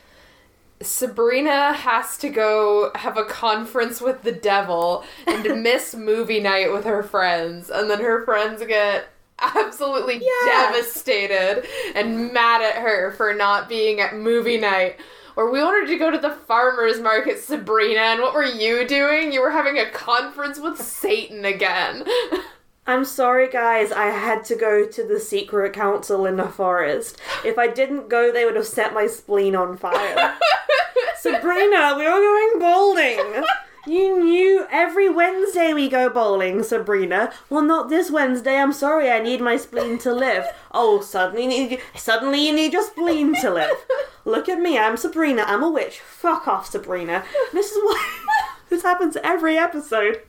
[0.82, 6.86] Sabrina has to go have a conference with the devil and miss movie night with
[6.86, 9.08] her friends, and then her friends get
[9.40, 10.72] absolutely Yeah.
[10.72, 14.98] devastated and mad at her for not being at movie night.
[15.36, 19.34] Or we wanted to go to the farmer's market, Sabrina, and what were you doing?
[19.34, 22.06] You were having a conference with Satan again.
[22.88, 27.20] I'm sorry, guys, I had to go to the secret council in the forest.
[27.44, 30.38] If I didn't go, they would have set my spleen on fire.
[31.20, 33.44] Sabrina, we were going bowling.
[33.88, 37.32] You knew every Wednesday we go bowling, Sabrina.
[37.50, 38.58] Well, not this Wednesday.
[38.58, 39.12] I'm sorry.
[39.12, 40.46] I need my spleen to live.
[40.72, 43.86] Oh, suddenly, you need, suddenly you need your spleen to live.
[44.26, 44.80] Look at me.
[44.80, 45.44] I'm Sabrina.
[45.44, 46.00] I'm a witch.
[46.00, 47.24] Fuck off, Sabrina.
[47.54, 48.20] This is why
[48.70, 50.24] this happens every episode.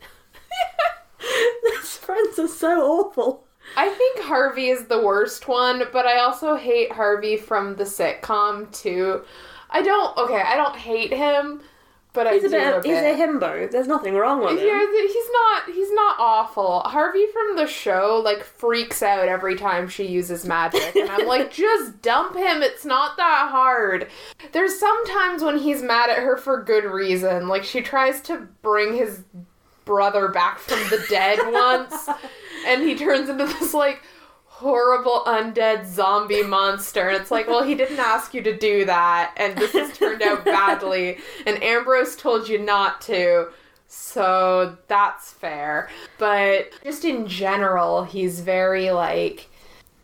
[1.64, 3.46] These friends are so awful.
[3.74, 8.70] I think Harvey is the worst one, but I also hate Harvey from the sitcom
[8.70, 9.22] too.
[9.70, 11.60] I don't okay, I don't hate him,
[12.16, 12.50] but He's I a
[12.80, 12.84] do bit.
[12.86, 13.70] He's a himbo.
[13.70, 14.66] There's nothing wrong with him.
[14.66, 16.80] Yeah, he's not he's not awful.
[16.80, 21.52] Harvey from the show like freaks out every time she uses magic and I'm like
[21.52, 22.62] just dump him.
[22.62, 24.08] It's not that hard.
[24.52, 27.48] There's sometimes when he's mad at her for good reason.
[27.48, 29.22] Like she tries to bring his
[29.84, 32.08] brother back from the dead once
[32.66, 34.02] and he turns into this like
[34.58, 37.08] horrible undead zombie monster.
[37.08, 39.32] And it's like well he didn't ask you to do that.
[39.36, 41.18] And this has turned out badly.
[41.46, 43.48] And ambrose told you not to.
[43.88, 45.88] So that's fair.
[46.18, 49.48] But just in general he's very like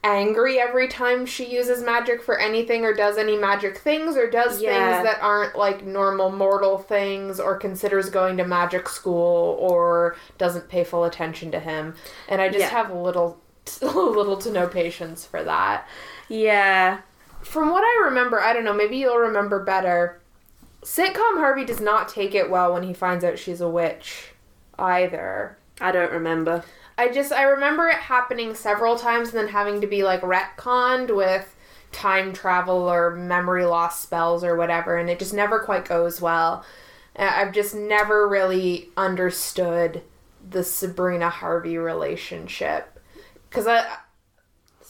[0.04, 4.60] angry every time she uses magic for anything or does any magic things or does
[4.60, 5.00] Yeah.
[5.00, 10.68] things that aren't like normal mortal things or considers going to magic school or doesn't
[10.68, 11.94] pay full attention to him.
[12.28, 12.68] And i just Yeah.
[12.70, 13.38] have little
[13.82, 15.86] little to no patience for that
[16.28, 17.00] Yeah.
[17.42, 20.20] from what i remember i don't know maybe you'll remember better
[20.82, 24.32] sitcom harvey does not take it well when he finds out she's a witch
[24.78, 26.62] either I don't remember.
[26.96, 31.14] I just I remember it happening several times and then having to be like retconned
[31.16, 31.56] with
[31.90, 36.64] time travel or memory loss spells or whatever and it just never quite goes well.
[37.16, 40.02] I've just never really understood
[40.48, 42.91] the Sabrina Harvey relationship
[43.52, 43.98] cuz I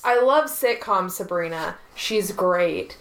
[0.04, 1.76] I love sitcom Sabrina.
[1.94, 2.96] She's great.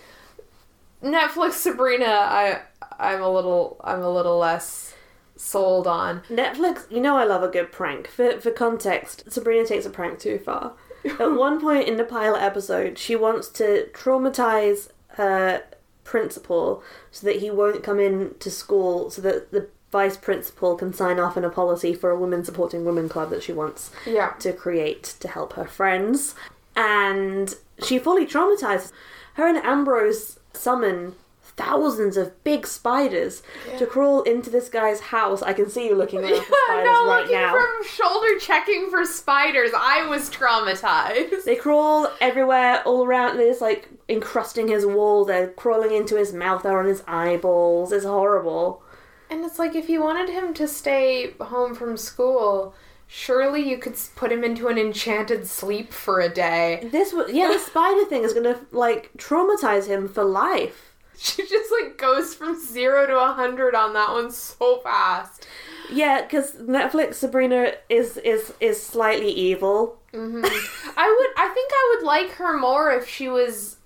[1.04, 2.62] Netflix Sabrina I
[3.00, 4.94] I'm a little I'm a little less
[5.36, 6.22] sold on.
[6.30, 8.08] Netflix, you know I love a good prank.
[8.08, 10.74] For for context, Sabrina takes a prank too far.
[11.20, 15.64] At one point in the pilot episode, she wants to traumatize her
[16.04, 20.94] principal so that he won't come in to school so that the vice principal can
[20.94, 24.30] sign off on a policy for a women supporting women club that she wants Yeah.
[24.40, 26.34] to create to help her friends.
[26.76, 28.92] And she fully traumatizes.
[29.36, 31.16] Her and Ambrose summon
[31.58, 33.44] thousands of big spiders
[33.78, 35.42] to crawl into this guy's house.
[35.44, 37.52] I can see you looking around for spiders no, right looking now.
[37.52, 39.72] from shoulder checking for spiders.
[39.78, 41.44] I was traumatized.
[41.44, 43.38] They crawl everywhere, all around.
[43.38, 45.26] They're just like encrusting his wall.
[45.26, 46.64] They're crawling into his mouth.
[46.64, 47.92] They're on his eyeballs.
[47.92, 48.82] It's horrible.
[49.32, 52.76] And it's like if you wanted him to stay home from school,
[53.08, 56.88] surely you could put him into an enchanted sleep for a day.
[56.92, 60.94] This, w- yeah, the spider thing is gonna like traumatize him for life.
[61.18, 65.48] She just like goes from zero to a hundred on that one so fast.
[65.92, 70.00] Yeah, because Netflix Sabrina is is is slightly evil.
[70.14, 70.44] Mm-hmm.
[70.44, 71.46] I would.
[71.46, 73.78] I think I would like her more if she was.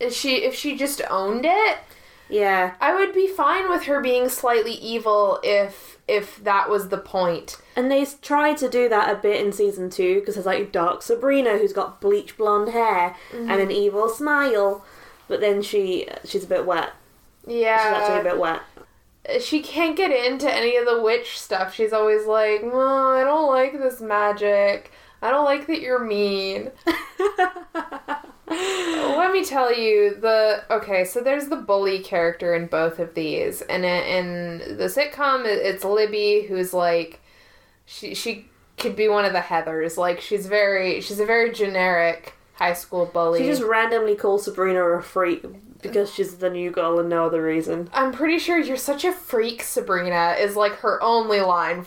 [0.00, 1.78] If she if she just owned it.
[2.32, 6.96] Yeah, I would be fine with her being slightly evil if if that was the
[6.96, 7.58] point.
[7.76, 11.02] and they tried to do that a bit in season two because there's like Dark
[11.02, 13.70] Sabrina who's got bleach blonde hair and an mm-hmm.
[13.70, 14.82] evil smile,
[15.28, 16.94] but then she she's a bit wet.
[17.46, 17.76] Yeah.
[17.76, 18.62] She's actually a bit wet.
[19.42, 21.74] she can't get into any of the witch stuff.
[21.74, 24.90] She's always like, "Well, I don't like this magic.
[25.20, 26.70] I don't like that you're mean."
[28.52, 31.04] Let me tell you the okay.
[31.04, 35.84] So there's the bully character in both of these, and in, in the sitcom, it's
[35.84, 37.20] Libby who's like,
[37.86, 38.46] she she
[38.78, 39.96] could be one of the Heathers.
[39.96, 43.40] Like she's very she's a very generic high school bully.
[43.40, 45.44] She just randomly calls Sabrina a freak
[45.82, 47.90] Because she's the new girl and no other reason.
[47.92, 51.84] I'm pretty sure you're such a freak, Sabrina, is like her only line.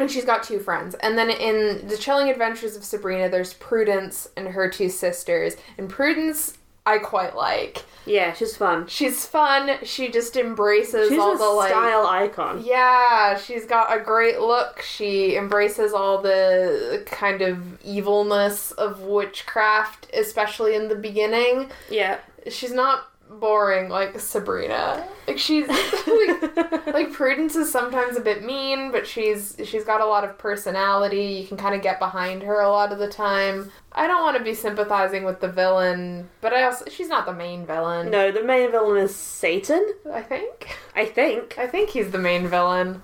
[0.00, 0.94] And she's got two friends.
[0.96, 5.56] And then in The Chilling Adventures of Sabrina, there's Prudence and her two sisters.
[5.76, 7.84] And Prudence, I quite like.
[8.06, 8.86] Yeah, she's fun.
[8.86, 9.76] She's fun.
[9.82, 11.68] She just embraces She's all the like.
[11.70, 12.62] style icon.
[12.64, 14.80] Yeah, she's got a great look.
[14.80, 21.70] She embraces all the kind of evilness of witchcraft, especially in the beginning.
[21.90, 22.18] Yeah.
[22.48, 25.06] She's not boring like Sabrina.
[25.26, 30.06] Like she's like, like Prudence is sometimes a bit mean, but she's she's got a
[30.06, 31.40] lot of personality.
[31.40, 33.70] You can kind of get behind her a lot of the time.
[33.92, 37.34] I don't want to be sympathizing with the villain, but I also she's not the
[37.34, 38.10] main villain.
[38.10, 40.76] No, the main villain is Satan, I think.
[40.94, 41.56] I think.
[41.58, 43.02] I think he's the main villain.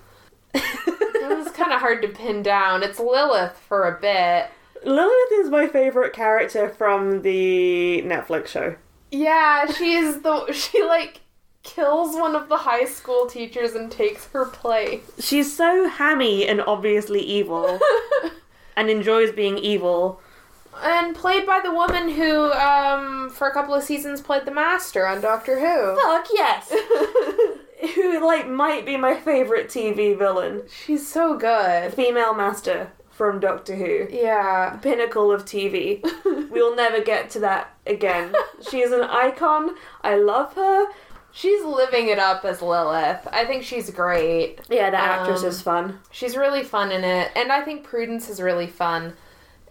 [1.29, 2.83] It was kind of hard to pin down.
[2.83, 4.49] It's Lilith for a bit.
[4.85, 8.75] Lilith is my favorite character from the Netflix show.
[9.11, 11.21] Yeah, she's the she like
[11.63, 15.01] kills one of the high school teachers and takes her place.
[15.19, 17.79] She's so hammy and obviously evil
[18.77, 20.21] and enjoys being evil.
[20.83, 25.05] and played by the woman who um for a couple of seasons played the master
[25.07, 25.95] on Doctor Who.
[26.01, 26.73] Fuck yes.
[27.95, 30.63] Who like might be my favorite TV villain.
[30.85, 31.93] She's so good.
[31.93, 34.07] Female master from Doctor Who.
[34.11, 34.77] Yeah.
[34.81, 36.01] Pinnacle of TV.
[36.51, 38.33] we'll never get to that again.
[38.69, 39.75] She is an icon.
[40.03, 40.85] I love her.
[41.31, 43.27] She's living it up as Lilith.
[43.31, 44.59] I think she's great.
[44.69, 45.99] Yeah, the actress Um, is fun.
[46.11, 49.13] She's really fun in it, and I think Prudence is really fun.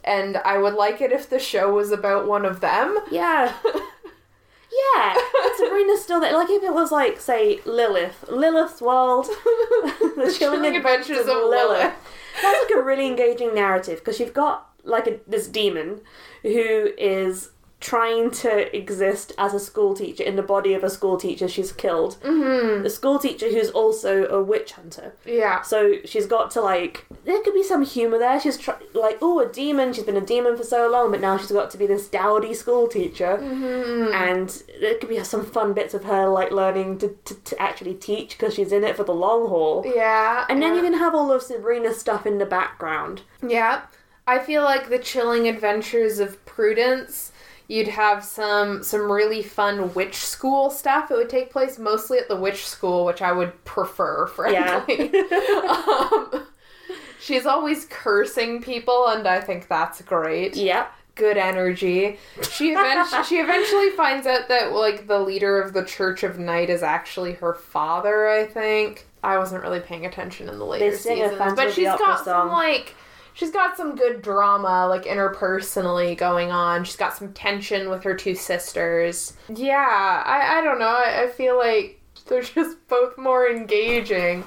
[0.04, 2.96] And I would like it if the show was about one of them.
[3.10, 3.52] Yeah.
[4.94, 5.16] Yeah,
[5.56, 6.34] Sabrina's still there.
[6.34, 9.26] Like if it was like, say, Lilith, Lilith's World,
[10.16, 11.94] the Chilling Adventures of Lilith.
[12.42, 16.00] That's like a really engaging narrative because you've got like a, this demon
[16.42, 21.18] who is trying to exist as a school teacher in the body of a school
[21.18, 22.16] teacher she's killed.
[22.22, 22.82] Mm-hmm.
[22.82, 25.12] The school teacher who's also a witch hunter.
[25.26, 25.60] Yeah.
[25.60, 28.40] So she's got to like there could be some humor there.
[28.40, 29.92] She's try- like oh a demon.
[29.92, 32.54] She's been a demon for so long, but now she's got to be this dowdy
[32.54, 34.12] school teacher, Mm-hmm.
[34.14, 37.94] and there could be some fun bits of her like learning to, to, to actually
[37.94, 39.84] teach because she's in it for the long haul.
[39.86, 40.46] Yeah.
[40.48, 40.76] And then yeah.
[40.76, 43.20] you can have all of Sabrina's stuff in the background.
[43.46, 43.82] Yeah.
[44.26, 47.30] I feel like the chilling adventures of Prudence,
[47.68, 51.10] you'd have some some really fun witch school stuff.
[51.10, 55.12] It would take place mostly at the witch school, which I would prefer, frankly.
[55.68, 56.46] um,
[57.20, 60.56] she's always cursing people, and I think that's great.
[60.56, 60.92] Yep.
[61.14, 62.18] Good energy.
[62.50, 66.68] She eventually she eventually finds out that like the leader of the Church of Night
[66.68, 68.28] is actually her father.
[68.28, 71.72] I think I wasn't really paying attention in the later They sing a seasons, but
[71.72, 72.94] she's got some like
[73.36, 76.82] she's got some good drama like interpersonally going on.
[76.84, 79.34] She's got some tension with her two sisters.
[79.54, 80.86] Yeah, I I don't know.
[80.86, 84.42] I, I feel like they're just both more engaging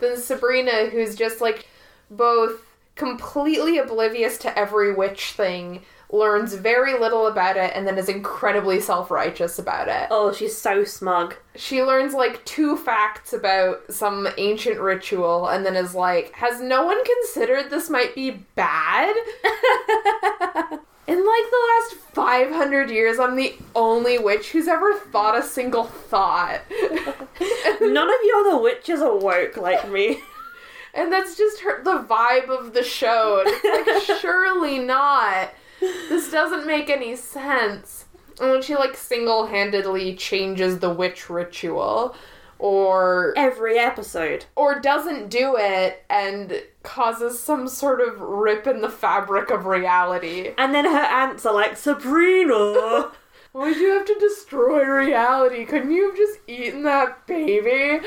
[0.00, 1.66] than Sabrina, who's just like
[2.10, 2.60] both
[2.96, 5.82] completely oblivious to every witch thing,
[6.12, 10.08] learns very little about it, and then is incredibly self righteous about it.
[10.10, 11.34] Oh, she's so smug.
[11.56, 16.84] She learns like two facts about some ancient ritual and then is like, Has no
[16.84, 19.14] one considered this might be bad?
[21.04, 25.84] In like the last 500 years, I'm the only witch who's ever thought a single
[25.84, 26.60] thought.
[26.70, 30.20] None of you other witches are woke like me.
[30.94, 33.42] And that's just her the vibe of the show.
[33.44, 35.52] And it's like, surely not.
[36.08, 38.04] This doesn't make any sense.
[38.40, 42.14] And when she like single handedly changes the witch ritual,
[42.58, 44.44] or Every episode.
[44.54, 50.52] or doesn't do it and causes some sort of rip in the fabric of reality.
[50.56, 53.10] And then her aunts are like, Sabrina!
[53.52, 55.64] Why'd you have to destroy reality?
[55.66, 58.00] Couldn't you have just eaten that baby?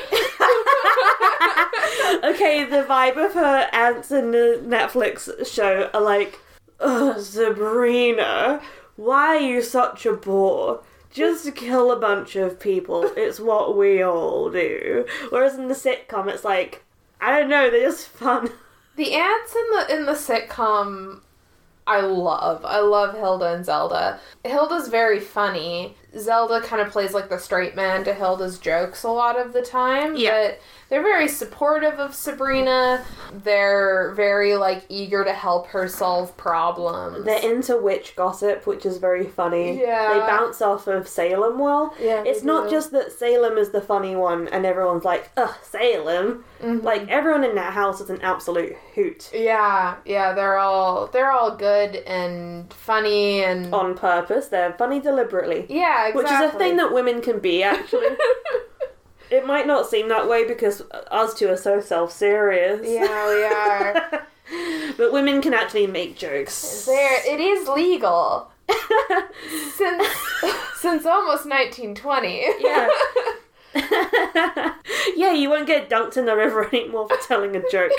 [2.24, 6.40] okay, the vibe of her aunts in the Netflix show are like,
[6.80, 8.60] Sabrina,
[8.96, 10.82] why are you such a bore?
[11.10, 13.10] Just kill a bunch of people.
[13.16, 15.06] It's what we all do.
[15.30, 16.84] Whereas in the sitcom, it's like,
[17.20, 18.50] I don't know, they're just fun.
[18.96, 21.20] The aunts in the in the sitcom
[21.86, 22.64] I love.
[22.64, 24.18] I love Hilda and Zelda.
[24.44, 25.96] Hilda's very funny.
[26.18, 29.62] Zelda kind of plays like the straight man to Hilda's jokes a lot of the
[29.62, 30.16] time.
[30.16, 30.30] Yeah.
[30.48, 33.04] But they're very supportive of Sabrina.
[33.32, 37.24] They're very like eager to help her solve problems.
[37.24, 39.80] They're into witch gossip, which is very funny.
[39.80, 40.12] Yeah.
[40.14, 41.94] They bounce off of Salem well.
[42.00, 42.70] Yeah, It's not do.
[42.70, 46.44] just that Salem is the funny one and everyone's like, ugh, Salem.
[46.62, 46.84] Mm-hmm.
[46.86, 49.30] Like, everyone in that house is an absolute hoot.
[49.34, 51.66] Yeah, yeah, they're all they're all good.
[51.66, 55.66] good and funny and On purpose, they're funny deliberately.
[55.68, 56.22] yeah, exactly.
[56.22, 58.16] Which is a thing that women can be, actually.
[59.30, 62.80] it might not seem that way because us two are so self serious.
[62.84, 64.26] yeah, we are.
[64.96, 66.86] but women can actually make jokes.
[66.86, 68.50] there, it is legal
[69.74, 70.06] since
[70.76, 72.44] since almost 1920.
[72.60, 72.88] Yeah.
[75.16, 77.92] yeah, you won't get dunked in the river anymore for telling a joke.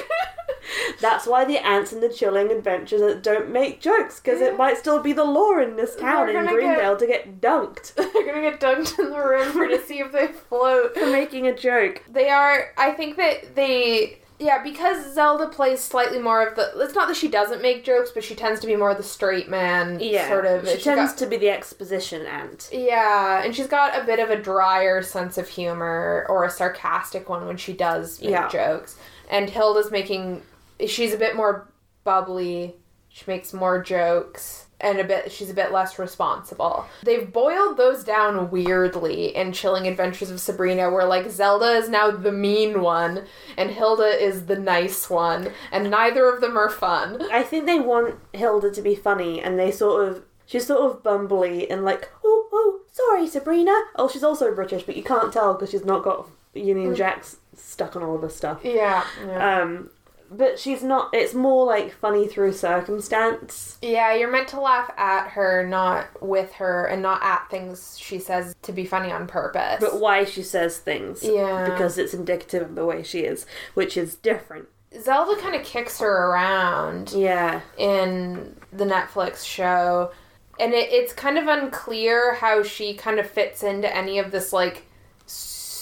[1.00, 5.02] That's why the aunts and the chilling adventures don't make jokes, because it might still
[5.02, 8.42] be the law in this town They're in gonna Greendale to get dunked They're gonna
[8.42, 10.94] get dunked in the river to see if they float.
[10.96, 12.04] for making a joke.
[12.10, 12.74] They are.
[12.78, 14.20] I think that they.
[14.40, 16.72] Yeah, because Zelda plays slightly more of the.
[16.84, 19.04] It's not that she doesn't make jokes, but she tends to be more of the
[19.04, 20.68] straight man Yeah, sort of.
[20.68, 22.70] She she's tends got- to be the exposition aunt.
[22.72, 27.30] Yeah, and she's got a bit of a drier sense of humor or a sarcastic
[27.30, 28.48] one when she does make Yeah.
[28.48, 28.96] jokes.
[29.30, 30.44] And Hilda's making
[30.86, 31.72] she's a bit more
[32.04, 32.76] bubbly.
[33.10, 36.86] She makes more jokes and a bit she's a bit less responsible.
[37.04, 42.12] They've boiled those down weirdly in Chilling Adventures of Sabrina where like Zelda is now
[42.12, 43.26] the mean one
[43.58, 47.24] and Hilda is the nice one and neither of them are fun.
[47.32, 50.24] I think they want Hilda to be funny, and they sort of.
[50.46, 53.78] She's sort of bumbly and like, oh, oh, sorry, Sabrina.
[53.98, 57.98] Oh, she's also British, but you can't tell because she's not got Union Jacks stuck
[57.98, 58.62] on all of the stuff.
[58.64, 59.04] Yeah.
[59.26, 59.62] yeah.
[59.62, 59.90] Um,
[60.30, 61.10] but she's not.
[61.14, 63.78] It's more like funny through circumstance.
[63.82, 68.20] Yeah, you're meant to laugh at her, not with her, and not at things she
[68.20, 69.78] says to be funny on purpose.
[69.80, 71.24] But why she says things.
[71.24, 71.70] Yeah.
[71.70, 74.68] Because it's indicative of the way she is, which is different.
[75.02, 77.62] Zelda kind of kicks her around Yeah.
[77.78, 80.12] in the Netflix show,
[80.60, 84.52] and it, it's kind of unclear how she kind of fits into any of this
[84.54, 84.84] like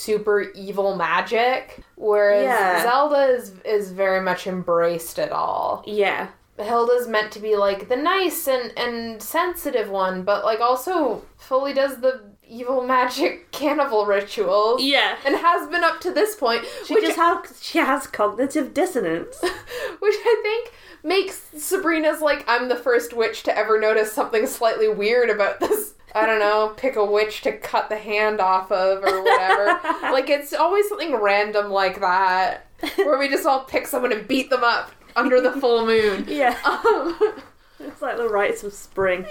[0.05, 1.83] super evil magic.
[1.95, 2.83] Whereas Yeah.
[2.83, 5.83] Zelda is is very much embraced it all.
[5.85, 6.27] Yeah.
[6.57, 11.73] Hilda's meant to be like the nice and and sensitive one, but like also fully
[11.73, 14.81] does the evil magic cannibal rituals.
[14.81, 15.17] Yeah.
[15.25, 19.39] And has been up to this point, She which just has she has cognitive dissonance.
[19.99, 20.71] which I think
[21.03, 25.93] makes Sabrina's like I'm the first witch to ever notice something slightly weird about this.
[26.13, 29.65] I don't know, pick a witch to cut the hand off of or whatever.
[30.13, 34.49] like it's always something random like that where we just all pick someone and beat
[34.49, 36.25] them up under the full moon.
[36.27, 36.57] yeah.
[36.65, 37.17] Um,
[37.79, 39.25] It's like the rites of spring.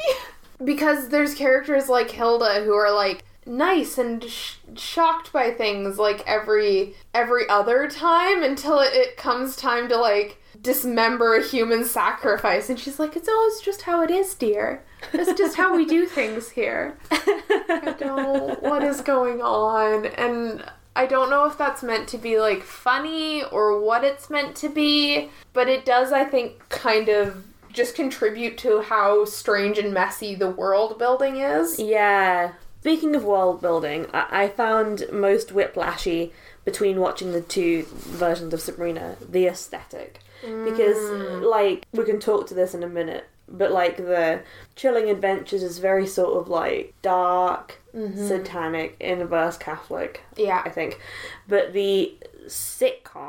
[0.62, 6.22] Because there's characters like Hilda who are like nice and sh- shocked by things like
[6.26, 12.70] every every other time until it, it comes time to like dismember a human sacrifice.
[12.70, 14.84] And she's like it's always just how it is dear.
[15.12, 16.96] It's just how we do things here.
[17.10, 20.06] I don't what is going on?
[20.06, 20.64] And
[20.96, 24.68] i don't know if that's meant to be like funny or what it's meant to
[24.68, 27.44] be but it does i think kind of
[27.74, 32.52] just contribute to how strange and messy the world building is Yeah.
[32.80, 36.32] Speaking of world building, I, I found most whiplashy
[36.64, 40.20] between watching the two versions of Sabrina the aesthetic.
[40.42, 41.50] Because, mm.
[41.50, 44.42] like, we can talk to this in a minute, but, like, the
[44.76, 48.28] Chilling Adventures is very sort of, like, dark, mm-hmm.
[48.28, 51.00] satanic, inverse Catholic, yeah I think.
[51.48, 52.14] But the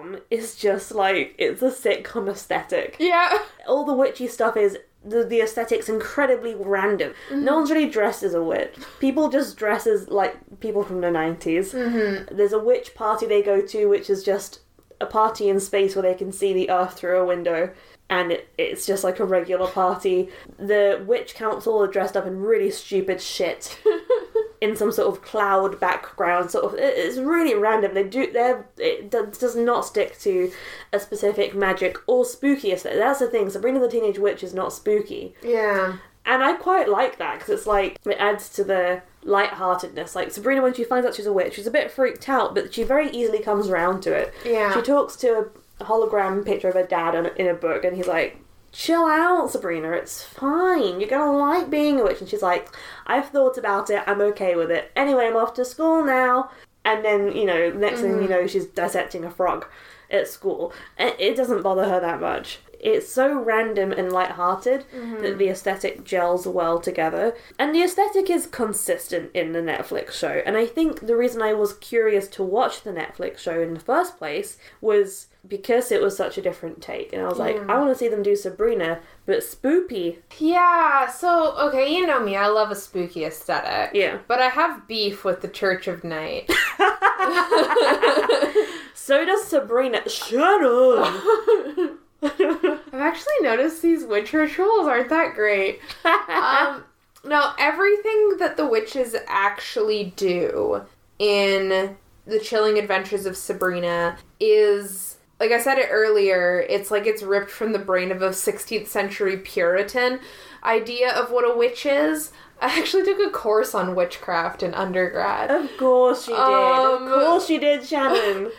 [0.04, 3.38] sitcom is just, like, it's a sitcom aesthetic yeah
[3.68, 7.14] all the witchy stuff is the, the aesthetic's incredibly random.
[7.32, 8.76] No one's really dressed as a witch.
[9.00, 11.74] People just dress as like people from the 90s.
[11.74, 12.36] Mm-hmm.
[12.36, 14.62] There's a witch party they go to, which is just
[15.00, 17.72] a party in space where they can see the earth through a window.
[18.10, 20.30] And it, it's just like a regular party.
[20.60, 23.80] The witch council are dressed up in really stupid shit.
[24.62, 28.66] in some sort of cloud background sort of it- it's really random they do they're
[28.78, 30.50] it do- does not stick to
[30.94, 34.72] a specific magic or spooky aesthetic that's the thing sabrina the teenage witch is not
[34.72, 40.16] spooky yeah and i quite like that because it's like it adds to the lightheartedness
[40.16, 42.74] like sabrina when she finds out she's a witch she's a bit freaked out but
[42.74, 44.74] she very easily comes around to it Yeah.
[44.74, 45.50] she talks to
[45.80, 48.40] a hologram picture of her dad in a, in a book and he's like
[48.72, 51.00] chill out sabrina it's fine.
[51.00, 52.20] You're gonna like being a witch.
[52.20, 52.70] And she's like
[53.08, 54.04] i've thought about it.
[54.06, 54.92] I'm okay with it.
[54.96, 56.50] Anyway i'm off to school now.
[56.84, 58.32] And then you know next thing you mm-hmm.
[58.32, 59.66] know she's dissecting a frog
[60.12, 60.74] at school.
[60.98, 65.22] And it doesn't bother her that much it's so random and light-hearted mm-hmm.
[65.24, 67.36] that the aesthetic gels well together.
[67.58, 70.42] And the aesthetic is consistent in the netflix show.
[70.46, 73.80] And i think the reason i was curious to watch the netflix show in the
[73.80, 77.12] first place was because it was such a different take.
[77.12, 77.70] And i was like mm.
[77.70, 82.36] i want to see them do sabrina but spoopy yeah so okay you know me
[82.36, 83.96] i love a spooky aesthetic.
[83.96, 84.20] Yeah.
[84.28, 86.52] But i have beef with the church of night.
[89.06, 90.10] So does sabrina.
[90.10, 92.00] Shut up
[92.94, 95.80] I've actually noticed these witch rituals aren't that great.
[96.04, 96.84] um,
[97.24, 100.84] no, everything that the witches actually do
[101.20, 101.96] in
[102.26, 107.52] the chilling adventures of Sabrina is like I said it earlier, it's like it's ripped
[107.52, 110.20] from the brain of a 16th century Puritan
[110.64, 112.32] idea of what a witch is.
[112.62, 115.52] I actually took a course on witchcraft in undergrad.
[115.52, 116.40] Of course she did.
[116.40, 118.52] Um, of course you did, Shannon.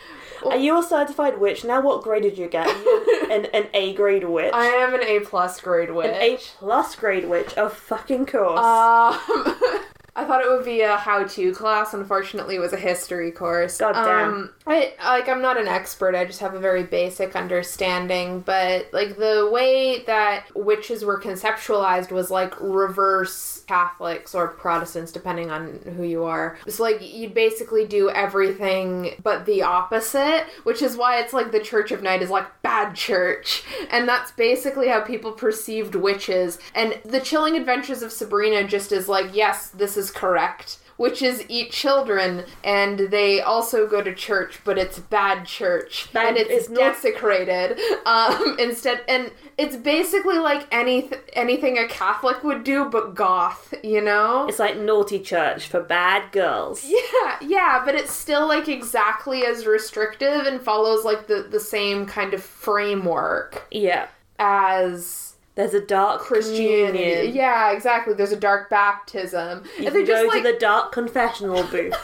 [0.51, 1.63] Are you a certified witch?
[1.63, 2.67] Now, what grade did you get?
[2.67, 4.53] You an, an A grade witch?
[4.53, 6.07] I am an A plus grade witch.
[6.07, 7.53] an A plus grade witch.
[7.55, 8.59] Of fucking course.
[8.59, 9.19] Um,
[10.17, 11.93] I thought it would be a how-to class.
[11.93, 13.77] Unfortunately, it was a history course.
[13.77, 14.33] God damn.
[14.33, 16.15] Um, I like I'm not an expert.
[16.15, 18.41] I just have a very basic understanding.
[18.41, 25.51] But like the way that witches were conceptualized was like reverse Catholics or Protestants, depending
[25.51, 26.57] on who you are.
[26.65, 31.59] It's like you'd basically do everything but the opposite, which is why it's like the
[31.59, 36.57] Church of Night is like bad church, and that's basically how people perceived witches.
[36.73, 40.77] And the Chilling Adventures of Sabrina just is like, yes, this is correct.
[40.97, 46.29] which is eat children, and they also go to church, but it's bad church, Bad-
[46.29, 47.79] and it's, desecrated.
[48.07, 49.29] Um, instead, and
[49.59, 53.73] it's basically like any anything a Catholic would do, but goth.
[53.83, 54.47] You know?
[54.47, 56.83] it's like naughty church for bad girls.
[56.89, 62.05] Yeah, yeah, but it's still like exactly as restrictive and follows like the the same
[62.07, 64.07] kind of framework Yeah.
[64.39, 65.26] as
[65.57, 66.99] There's a dark Christianity.
[66.99, 67.35] communion.
[67.35, 68.13] Yeah, exactly.
[68.13, 69.63] There's a dark baptism.
[69.79, 71.95] You and can they just go like to the dark confessional booth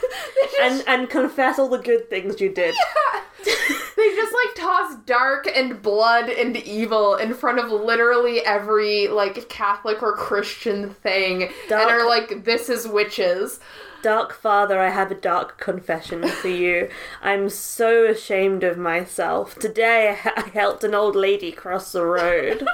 [0.59, 2.73] and and confess all the good things you did.
[3.45, 9.47] they just like toss dark and blood and evil in front of literally every like
[9.49, 13.59] Catholic or Christian thing Dark- and are like this is witches.
[14.01, 16.89] Dark Father, I have a dark confession for you.
[17.21, 19.59] I'm so ashamed of myself.
[19.59, 22.65] Today I helped an old lady cross the road.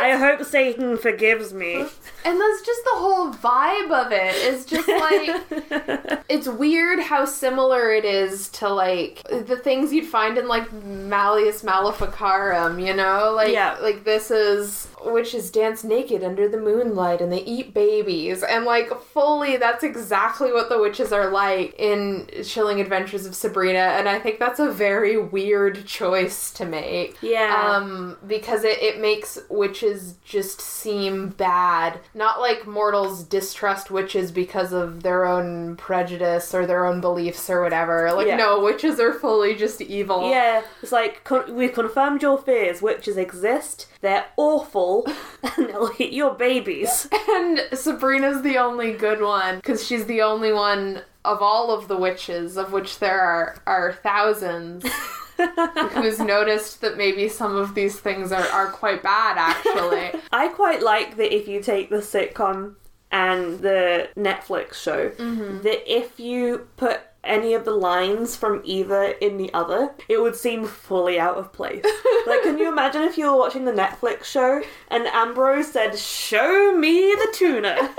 [0.00, 1.84] I hope Satan forgives me.
[2.24, 4.34] And that's just the whole vibe of it.
[4.36, 10.38] Is just like it's weird how similar it is to like the things you'd find
[10.38, 13.32] in like Malleus Maleficarum, you know?
[13.34, 13.76] Like Yeah.
[13.80, 18.88] like this is witches dance naked under the moonlight and they eat babies and like
[19.02, 24.20] fully that's exactly what the witches are like in Chilling Adventures of Sabrina and I
[24.20, 27.16] think that's a very weird choice to make.
[27.20, 27.72] Yeah.
[27.76, 32.00] Um because it, it makes witches just seem bad.
[32.14, 37.62] Not like mortals distrust witches because of their own prejudice or their own beliefs or
[37.62, 38.12] whatever.
[38.12, 38.36] Like Yeah.
[38.36, 40.28] no, witches are fully just evil.
[40.30, 42.82] Yeah, it's like con- we've confirmed your fears.
[42.82, 43.86] Witches exist.
[44.00, 45.06] They're awful,
[45.56, 47.08] and they'll eat your babies.
[47.32, 51.96] And Sabrina's the only good one because she's the only one of all of the
[51.96, 54.84] witches, of which there are are thousands,
[55.36, 60.20] who's noticed that maybe some of these things are, are quite bad actually.
[60.32, 62.74] I quite like that if you take the sitcom
[63.10, 65.62] and the Netflix show, mm-hmm.
[65.62, 70.34] that if you put any of the lines from either in the other, it would
[70.34, 71.84] seem fully out of place.
[72.26, 76.76] like, can you imagine if you were watching the Netflix show and Ambrose said, Show
[76.76, 77.94] me the tuna?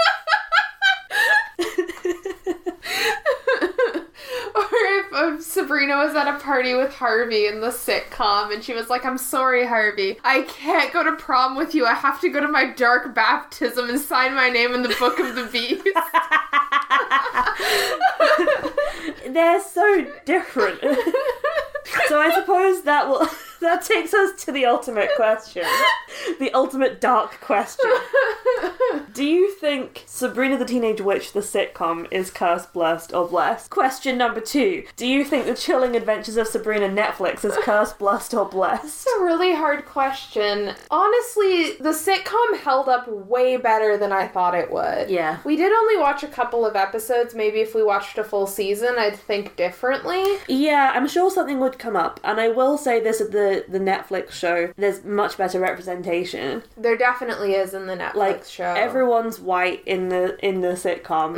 [5.13, 8.73] Or if, if Sabrina was at a party with Harvey in the sitcom and she
[8.73, 10.19] was like, I'm sorry, Harvey.
[10.23, 11.85] I can't go to prom with you.
[11.85, 15.19] I have to go to my dark baptism and sign my name in the Book
[15.19, 15.83] of the Beast.
[19.33, 20.79] They're so different.
[22.07, 23.27] so I suppose that will
[23.61, 25.63] that takes us to the ultimate question.
[26.39, 27.91] The ultimate dark question.
[29.13, 33.69] Do you think Sabrina the Teenage Witch the sitcom is cursed, blessed, or blessed?
[33.69, 34.85] Question number two.
[34.95, 38.85] Do you think the chilling adventures of Sabrina Netflix is cursed, blessed, or blessed?
[38.85, 40.73] It's a really hard question.
[40.89, 45.09] Honestly, the sitcom held up way better than I thought it would.
[45.09, 45.39] Yeah.
[45.43, 47.35] We did only watch a couple of episodes.
[47.35, 50.23] Maybe if we watched a full season, I'd think differently.
[50.47, 53.79] Yeah, I'm sure something would come up, and I will say this at the the
[53.79, 54.73] Netflix show.
[54.77, 56.63] There's much better representation.
[56.77, 58.73] There definitely is in the Netflix like show.
[58.83, 61.35] Everyone's white in the in the sitcom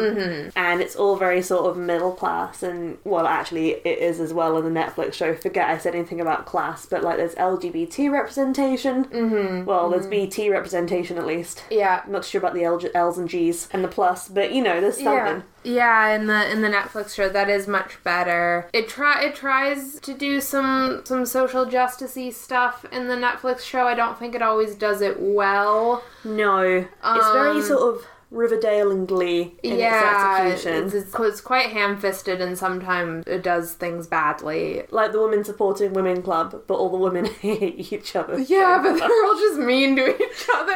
[0.55, 4.57] and it's all very sort of middle class and well actually it is as well
[4.57, 9.05] in the netflix show forget i said anything about class but like there's lgbt representation.
[9.05, 9.65] Mm-hmm.
[9.65, 11.63] well there's bt representation at least.
[11.69, 12.01] Yeah.
[12.05, 14.81] i'm not sure about the L- l's and g's and the plus but you know
[14.81, 15.37] there's something.
[15.37, 18.69] Yeah, in the in the Netflix show that is much better.
[18.73, 23.85] It try it tries to do some some social justicey stuff in the Netflix show.
[23.87, 26.03] I don't think it always does it well.
[26.23, 28.05] No, it's very Um, sort of
[28.35, 30.87] Riverdale and Glee in yeah, its execution.
[30.99, 34.83] it's, it's, quite ham-fisted and sometimes it does things badly.
[34.91, 38.37] like the women supporting women club, but all the women hate each other.
[38.39, 40.75] Yeah, but they're all just mean to each other.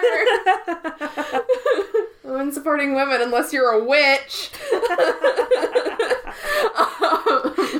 [2.24, 4.52] women supporting women, unless you're a witch.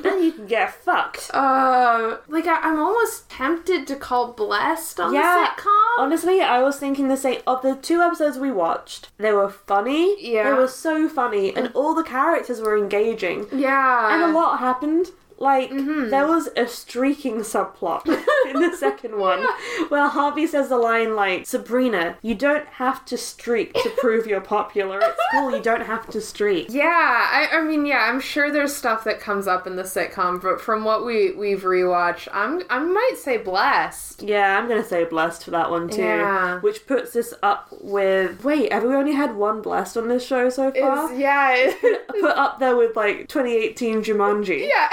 [0.04, 1.34] Then you can get fucked.
[1.34, 5.48] Um, like I, I'm almost tempted to call Blessed on Yeah.
[5.56, 6.00] the sitcom.
[6.04, 7.42] Honestly, I was thinking the same.
[7.48, 10.16] Of the two episodes we watched, they were funny.
[10.32, 10.44] Yeah.
[10.52, 13.48] They were so funny, and all the characters were engaging.
[13.52, 15.12] yeah, And a lot happened.
[15.40, 16.10] Like, mm-hmm.
[16.10, 18.06] there was a streaking subplot
[18.54, 19.46] in the second one
[19.88, 24.42] where Harvey says the line, like, Sabrina, you don't have to streak to prove you're
[24.42, 25.56] popular at school.
[25.56, 26.68] You don't have to streak.
[26.80, 26.86] Yeah,
[27.32, 30.62] I, I mean, yeah, I'm sure there's stuff that comes up in the sitcom, but
[30.62, 34.24] from what we we've rewatched, I'm I might say Blessed.
[34.24, 36.02] Yeah, I'm gonna say blessed for that one too.
[36.02, 36.60] Yeah.
[36.62, 38.44] Which puts us up with.
[38.44, 41.12] Wait, have we only had one blessed on this show so far?
[41.12, 44.68] It's, yeah, it- Put up there with like 2018 Jumanji.
[44.70, 44.90] yeah.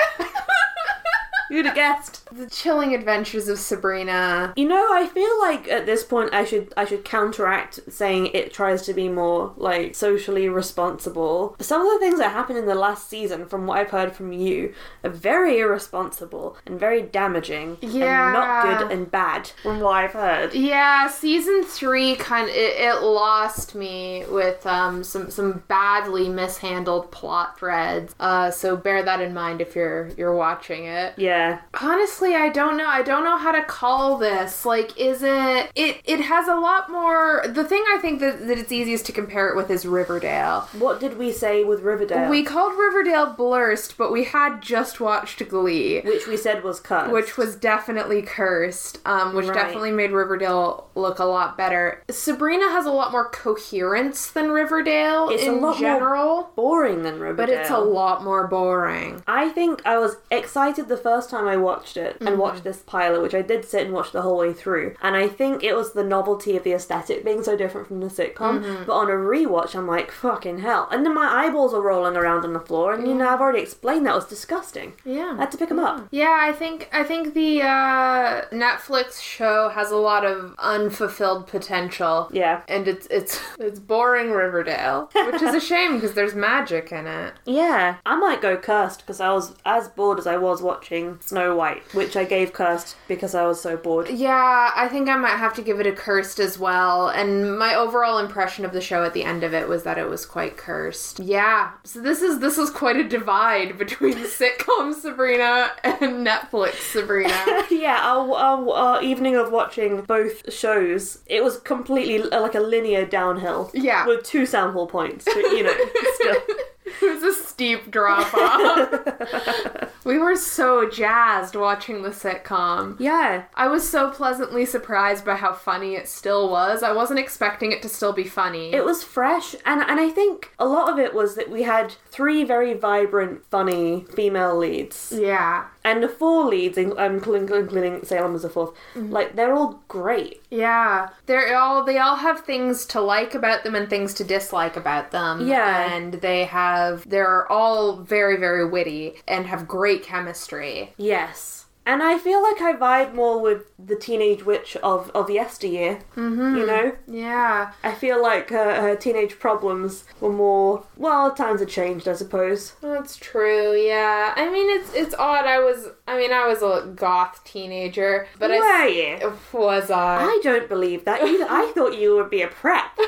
[1.51, 2.26] You'd have guessed.
[2.37, 4.53] The chilling adventures of Sabrina.
[4.57, 8.53] You know, I feel like at this point I should I should counteract saying it
[8.53, 11.57] tries to be more like socially responsible.
[11.61, 14.33] Some of the things that happened in the last season, from what I've heard from
[14.33, 14.75] you,
[15.05, 17.79] are very irresponsible and very damaging.
[17.81, 18.27] Yeah.
[18.27, 20.55] And not good and bad, from what I've heard.
[20.55, 27.11] Yeah, season three kind of it, it lost me with um some some badly mishandled
[27.11, 28.15] plot threads.
[28.21, 31.15] Uh, so bear that in mind if you're you're watching it.
[31.17, 31.61] Yeah.
[31.81, 32.87] Honestly, I don't know.
[32.87, 34.65] I don't know how to call this.
[34.65, 35.71] Like, is it?
[35.75, 37.45] It it has a lot more.
[37.47, 40.63] The thing I think that, that it's easiest to compare it with is Riverdale.
[40.79, 42.29] What did we say with Riverdale?
[42.31, 46.01] We called Riverdale Blurst, but we had just watched Glee.
[46.01, 47.13] which we said was cursed.
[47.13, 49.55] Which was definitely cursed, um, which Right.
[49.55, 52.03] definitely made Riverdale look a lot better.
[52.11, 57.03] Sabrina has a lot more coherence than Riverdale It's a in lot more general, boring
[57.03, 57.47] than Riverdale.
[57.47, 59.23] but it's a lot more boring.
[59.27, 63.23] I think I was excited the first time I watched it and watch this pilot,
[63.23, 64.95] which I did sit and watch the whole way through.
[65.03, 68.07] And I think it was the novelty of the aesthetic being so different from the
[68.07, 68.87] sitcom.
[68.87, 70.89] But on a rewatch, I'm like, fucking hell.
[70.91, 73.61] And then my eyeballs are rolling around on the floor, and you know, I've already
[73.61, 74.93] explained that was disgusting.
[75.05, 75.37] Yeah, I Yeah.
[75.39, 76.07] had to pick them up.
[76.11, 82.29] Yeah, I think I think the uh, Netflix show has a lot of unfulfilled potential.
[82.33, 82.63] Yeah.
[82.69, 87.35] And it's it's it's boring Riverdale, which is a shame because there's magic in it.
[87.45, 87.97] Yeah.
[88.05, 91.83] I might go cursed because I was as bored as I was watching Snow White,
[91.97, 94.09] which I gave cursed because I was so bored.
[94.09, 97.09] Yeah, I think I might have to give it a cursed as well.
[97.09, 100.09] And my overall impression of the show at the end of it was that it
[100.09, 101.21] was quite cursed.
[101.21, 101.73] Yeah.
[101.85, 107.65] So this is this is quite a divide between sitcom Sabrina and Netflix Sabrina.
[107.71, 113.07] yeah, our, our, our evening of watching both shows, it was completely like a linear
[113.07, 113.71] downhill.
[113.73, 114.07] Yeah.
[114.07, 115.75] With two sample points, but you know,
[116.15, 116.37] still.
[117.03, 119.91] it was a steep drop off.
[120.05, 122.95] we were so jazzed watching the sitcom.
[123.01, 123.45] Yeah.
[123.55, 126.85] I was so pleasantly surprised by how funny it still was.
[126.85, 128.73] I wasn't expecting it to still be funny.
[128.73, 131.95] It was fresh, and, and I think a lot of it was that we had
[132.17, 135.13] three very vibrant, funny female leads.
[135.15, 135.67] yeah.
[135.85, 139.13] And the four leads, um, including, including Salem as a 4th Mm-hmm.
[139.13, 140.43] like, they're all great.
[140.51, 144.77] Yeah, they're all they all have things to like about them and things to dislike
[144.77, 145.47] about them.
[145.47, 145.93] Yeah.
[145.95, 150.93] and they have they're all very very witty and have great chemistry.
[150.97, 151.56] Yes.
[151.87, 156.01] And I feel like I vibe more with the teenage witch of, of yesteryear.
[156.17, 156.57] Mm-hmm.
[156.57, 156.97] You know?
[157.07, 160.85] Yeah, I feel like her, her teenage problems were more.
[160.97, 162.73] Well, times have changed, I suppose.
[162.83, 163.73] that's true.
[163.77, 165.47] Yeah, I mean it's it's odd.
[165.47, 169.33] I was I mean I was a goth teenager, but I you?
[169.53, 170.25] was I.
[170.25, 171.47] I don't believe that either.
[171.49, 172.91] I thought you would be a prep.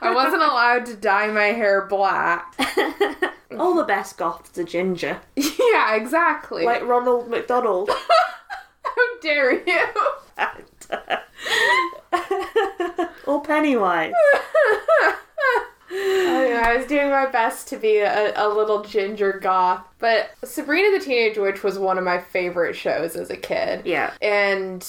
[0.00, 2.54] I wasn't allowed to dye my hair black.
[3.58, 5.20] All the best goths are ginger.
[5.36, 6.64] yeah, exactly.
[6.64, 7.90] Like Ronald McDonald.
[8.82, 9.86] how dare you?
[13.26, 14.12] or Pennywise.
[15.88, 20.30] Oh, I, I was doing my best to be a, a little ginger goth, but
[20.44, 23.86] Sabrina the Teenage Witch was one of my favorite shows as a kid.
[23.86, 24.12] Yeah.
[24.20, 24.82] And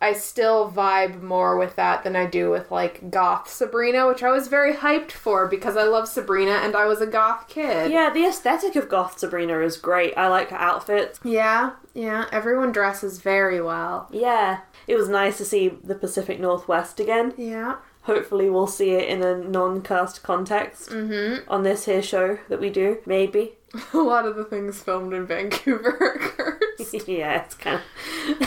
[0.00, 4.30] I still vibe more with that than I do with like goth Sabrina, which I
[4.30, 7.90] was very hyped for because I love Sabrina and I was a goth kid.
[7.90, 10.16] Yeah, the aesthetic of Goth Sabrina is great.
[10.16, 11.18] I like her outfits.
[11.24, 14.08] Yeah, yeah, everyone dresses very well.
[14.12, 14.60] Yeah.
[14.86, 17.34] It was nice to see the Pacific Northwest again.
[17.36, 17.76] Yeah.
[18.08, 21.46] Hopefully, we'll see it in a non cast context mm-hmm.
[21.52, 22.96] on this here show that we do.
[23.04, 23.52] Maybe.
[23.92, 27.06] A lot of the things filmed in Vancouver are cursed.
[27.06, 27.82] yeah, it's kind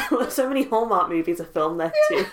[0.09, 0.33] of.
[0.33, 2.25] so many Hallmark movies are filmed there too.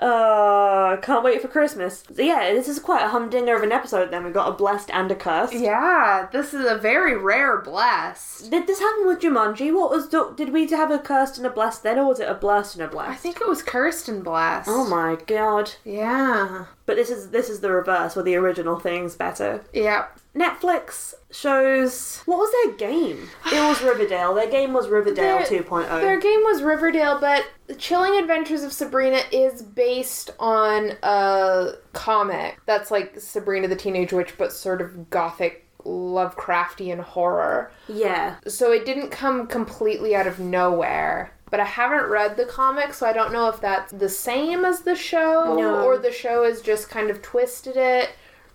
[0.00, 2.04] Uh, can't wait for Christmas.
[2.14, 4.10] So yeah, this is quite a humdinger of an episode.
[4.10, 5.52] Then we got a blessed and a cursed.
[5.52, 8.50] Yeah, this is a very rare blessed.
[8.50, 9.74] Did this happen with Jumanji?
[9.74, 12.34] What was did we have a cursed and a blessed then, or was it a
[12.34, 13.10] blessed and a blessed?
[13.10, 14.68] I think it was cursed and blessed.
[14.70, 15.72] Oh my god!
[15.84, 16.66] Yeah.
[16.86, 19.62] But this is this is the reverse, where the original thing's better.
[19.72, 20.19] Yep.
[20.34, 23.28] Netflix shows what was their game?
[23.46, 24.34] It was Riverdale.
[24.34, 25.38] Their game was Riverdale.
[25.38, 26.00] Their- 2.0.
[26.00, 32.60] Their game was Riverdale, but The Chilling Adventures of Sabrina is based on a comic
[32.66, 37.72] that's like Sabrina the Teenage Witch, but sort of gothic, Lovecraftian horror.
[37.88, 38.36] yeah.
[38.46, 41.32] So it didn't come completely out of nowhere.
[41.50, 44.82] But I haven't read the comic, so I don't know if that's the same as
[44.82, 45.84] the show No.
[45.84, 48.10] or the show has just kind of twisted it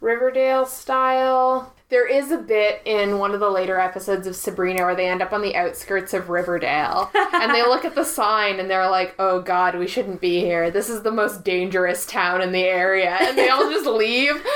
[0.06, 1.75] Riverdale style.
[1.90, 5.22] There is a bit in one of the later episodes of Sabrina where they end
[5.22, 9.14] up on the outskirts of Riverdale and they look at the sign and they're like,
[9.20, 10.72] oh god, we shouldn't be here.
[10.72, 13.18] This is the most dangerous town in the area.
[13.22, 14.44] And they all just leave.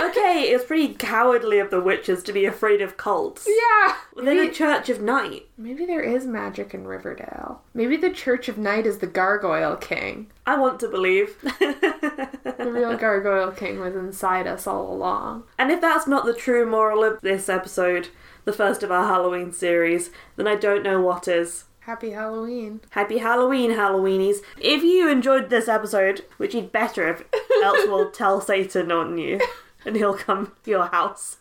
[0.00, 3.46] Okay, it's pretty cowardly of the witches to be afraid of cults.
[3.46, 3.94] yeah.
[4.16, 5.46] They're Maybe, the Church of Night.
[5.58, 7.60] maybe there is magic in Riverdale.
[7.74, 10.30] Maybe the Church of Night is the Gargoyle King.
[10.46, 11.36] I want to believe.
[11.42, 15.44] The real Gargoyle King was inside us all along.
[15.58, 18.08] and if that's not the true moral of this episode,
[18.44, 21.64] the first of our Halloween series, then I don't know what is.
[21.80, 22.80] Happy Halloween.
[22.90, 24.38] Happy Halloween, Halloweenies.
[24.60, 27.24] If you enjoyed this episode, which you'd better if
[27.62, 29.40] else we'll tell Satan on you,
[29.84, 31.38] and he'll come to your house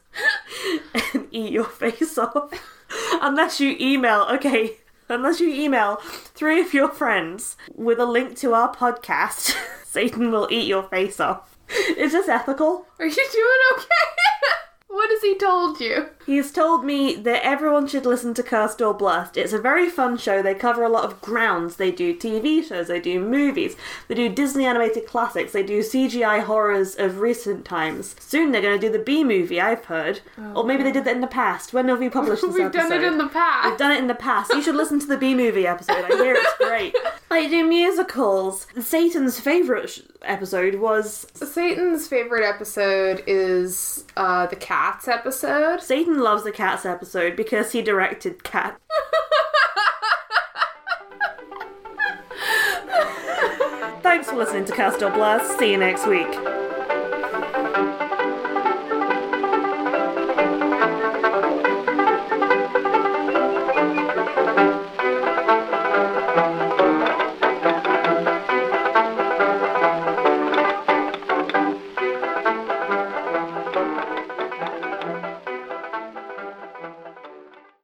[1.13, 2.51] and eat your face off.
[3.21, 4.77] Unless you email, okay,
[5.09, 9.55] unless you email three of your friends with a link to our podcast,
[9.85, 11.57] Satan will eat your face off.
[11.97, 12.87] Is this ethical?
[12.97, 14.65] Are you doing okay?
[14.89, 16.09] What has he told you?
[16.25, 19.37] He's told me that everyone should listen to Cursed or Blessed.
[19.37, 20.41] It's a very fun show.
[20.43, 21.77] They cover a lot of grounds.
[21.77, 23.75] They do TV shows, they do movies,
[24.07, 28.15] they do Disney animated classics, they do CGI horrors of recent times.
[28.19, 30.21] Soon they're going to do the B movie, I've heard.
[30.53, 31.73] or maybe they did that in the past.
[31.73, 32.89] When have we published this We've episode?
[32.89, 33.69] done it in the past.
[33.69, 34.51] We've done it in the past.
[34.53, 36.03] You should listen to the B movie episode.
[36.05, 36.95] I hear it's great.
[37.29, 38.65] They do musicals.
[38.81, 45.81] Satan's favourite sh- episode was Satan's favorite episode is uh, the Cats episode.
[45.81, 48.79] Satan loves the Cats episode because he directed Cat.
[54.01, 55.59] Thanks for listening to Cast or Blast.
[55.59, 56.29] See you next week.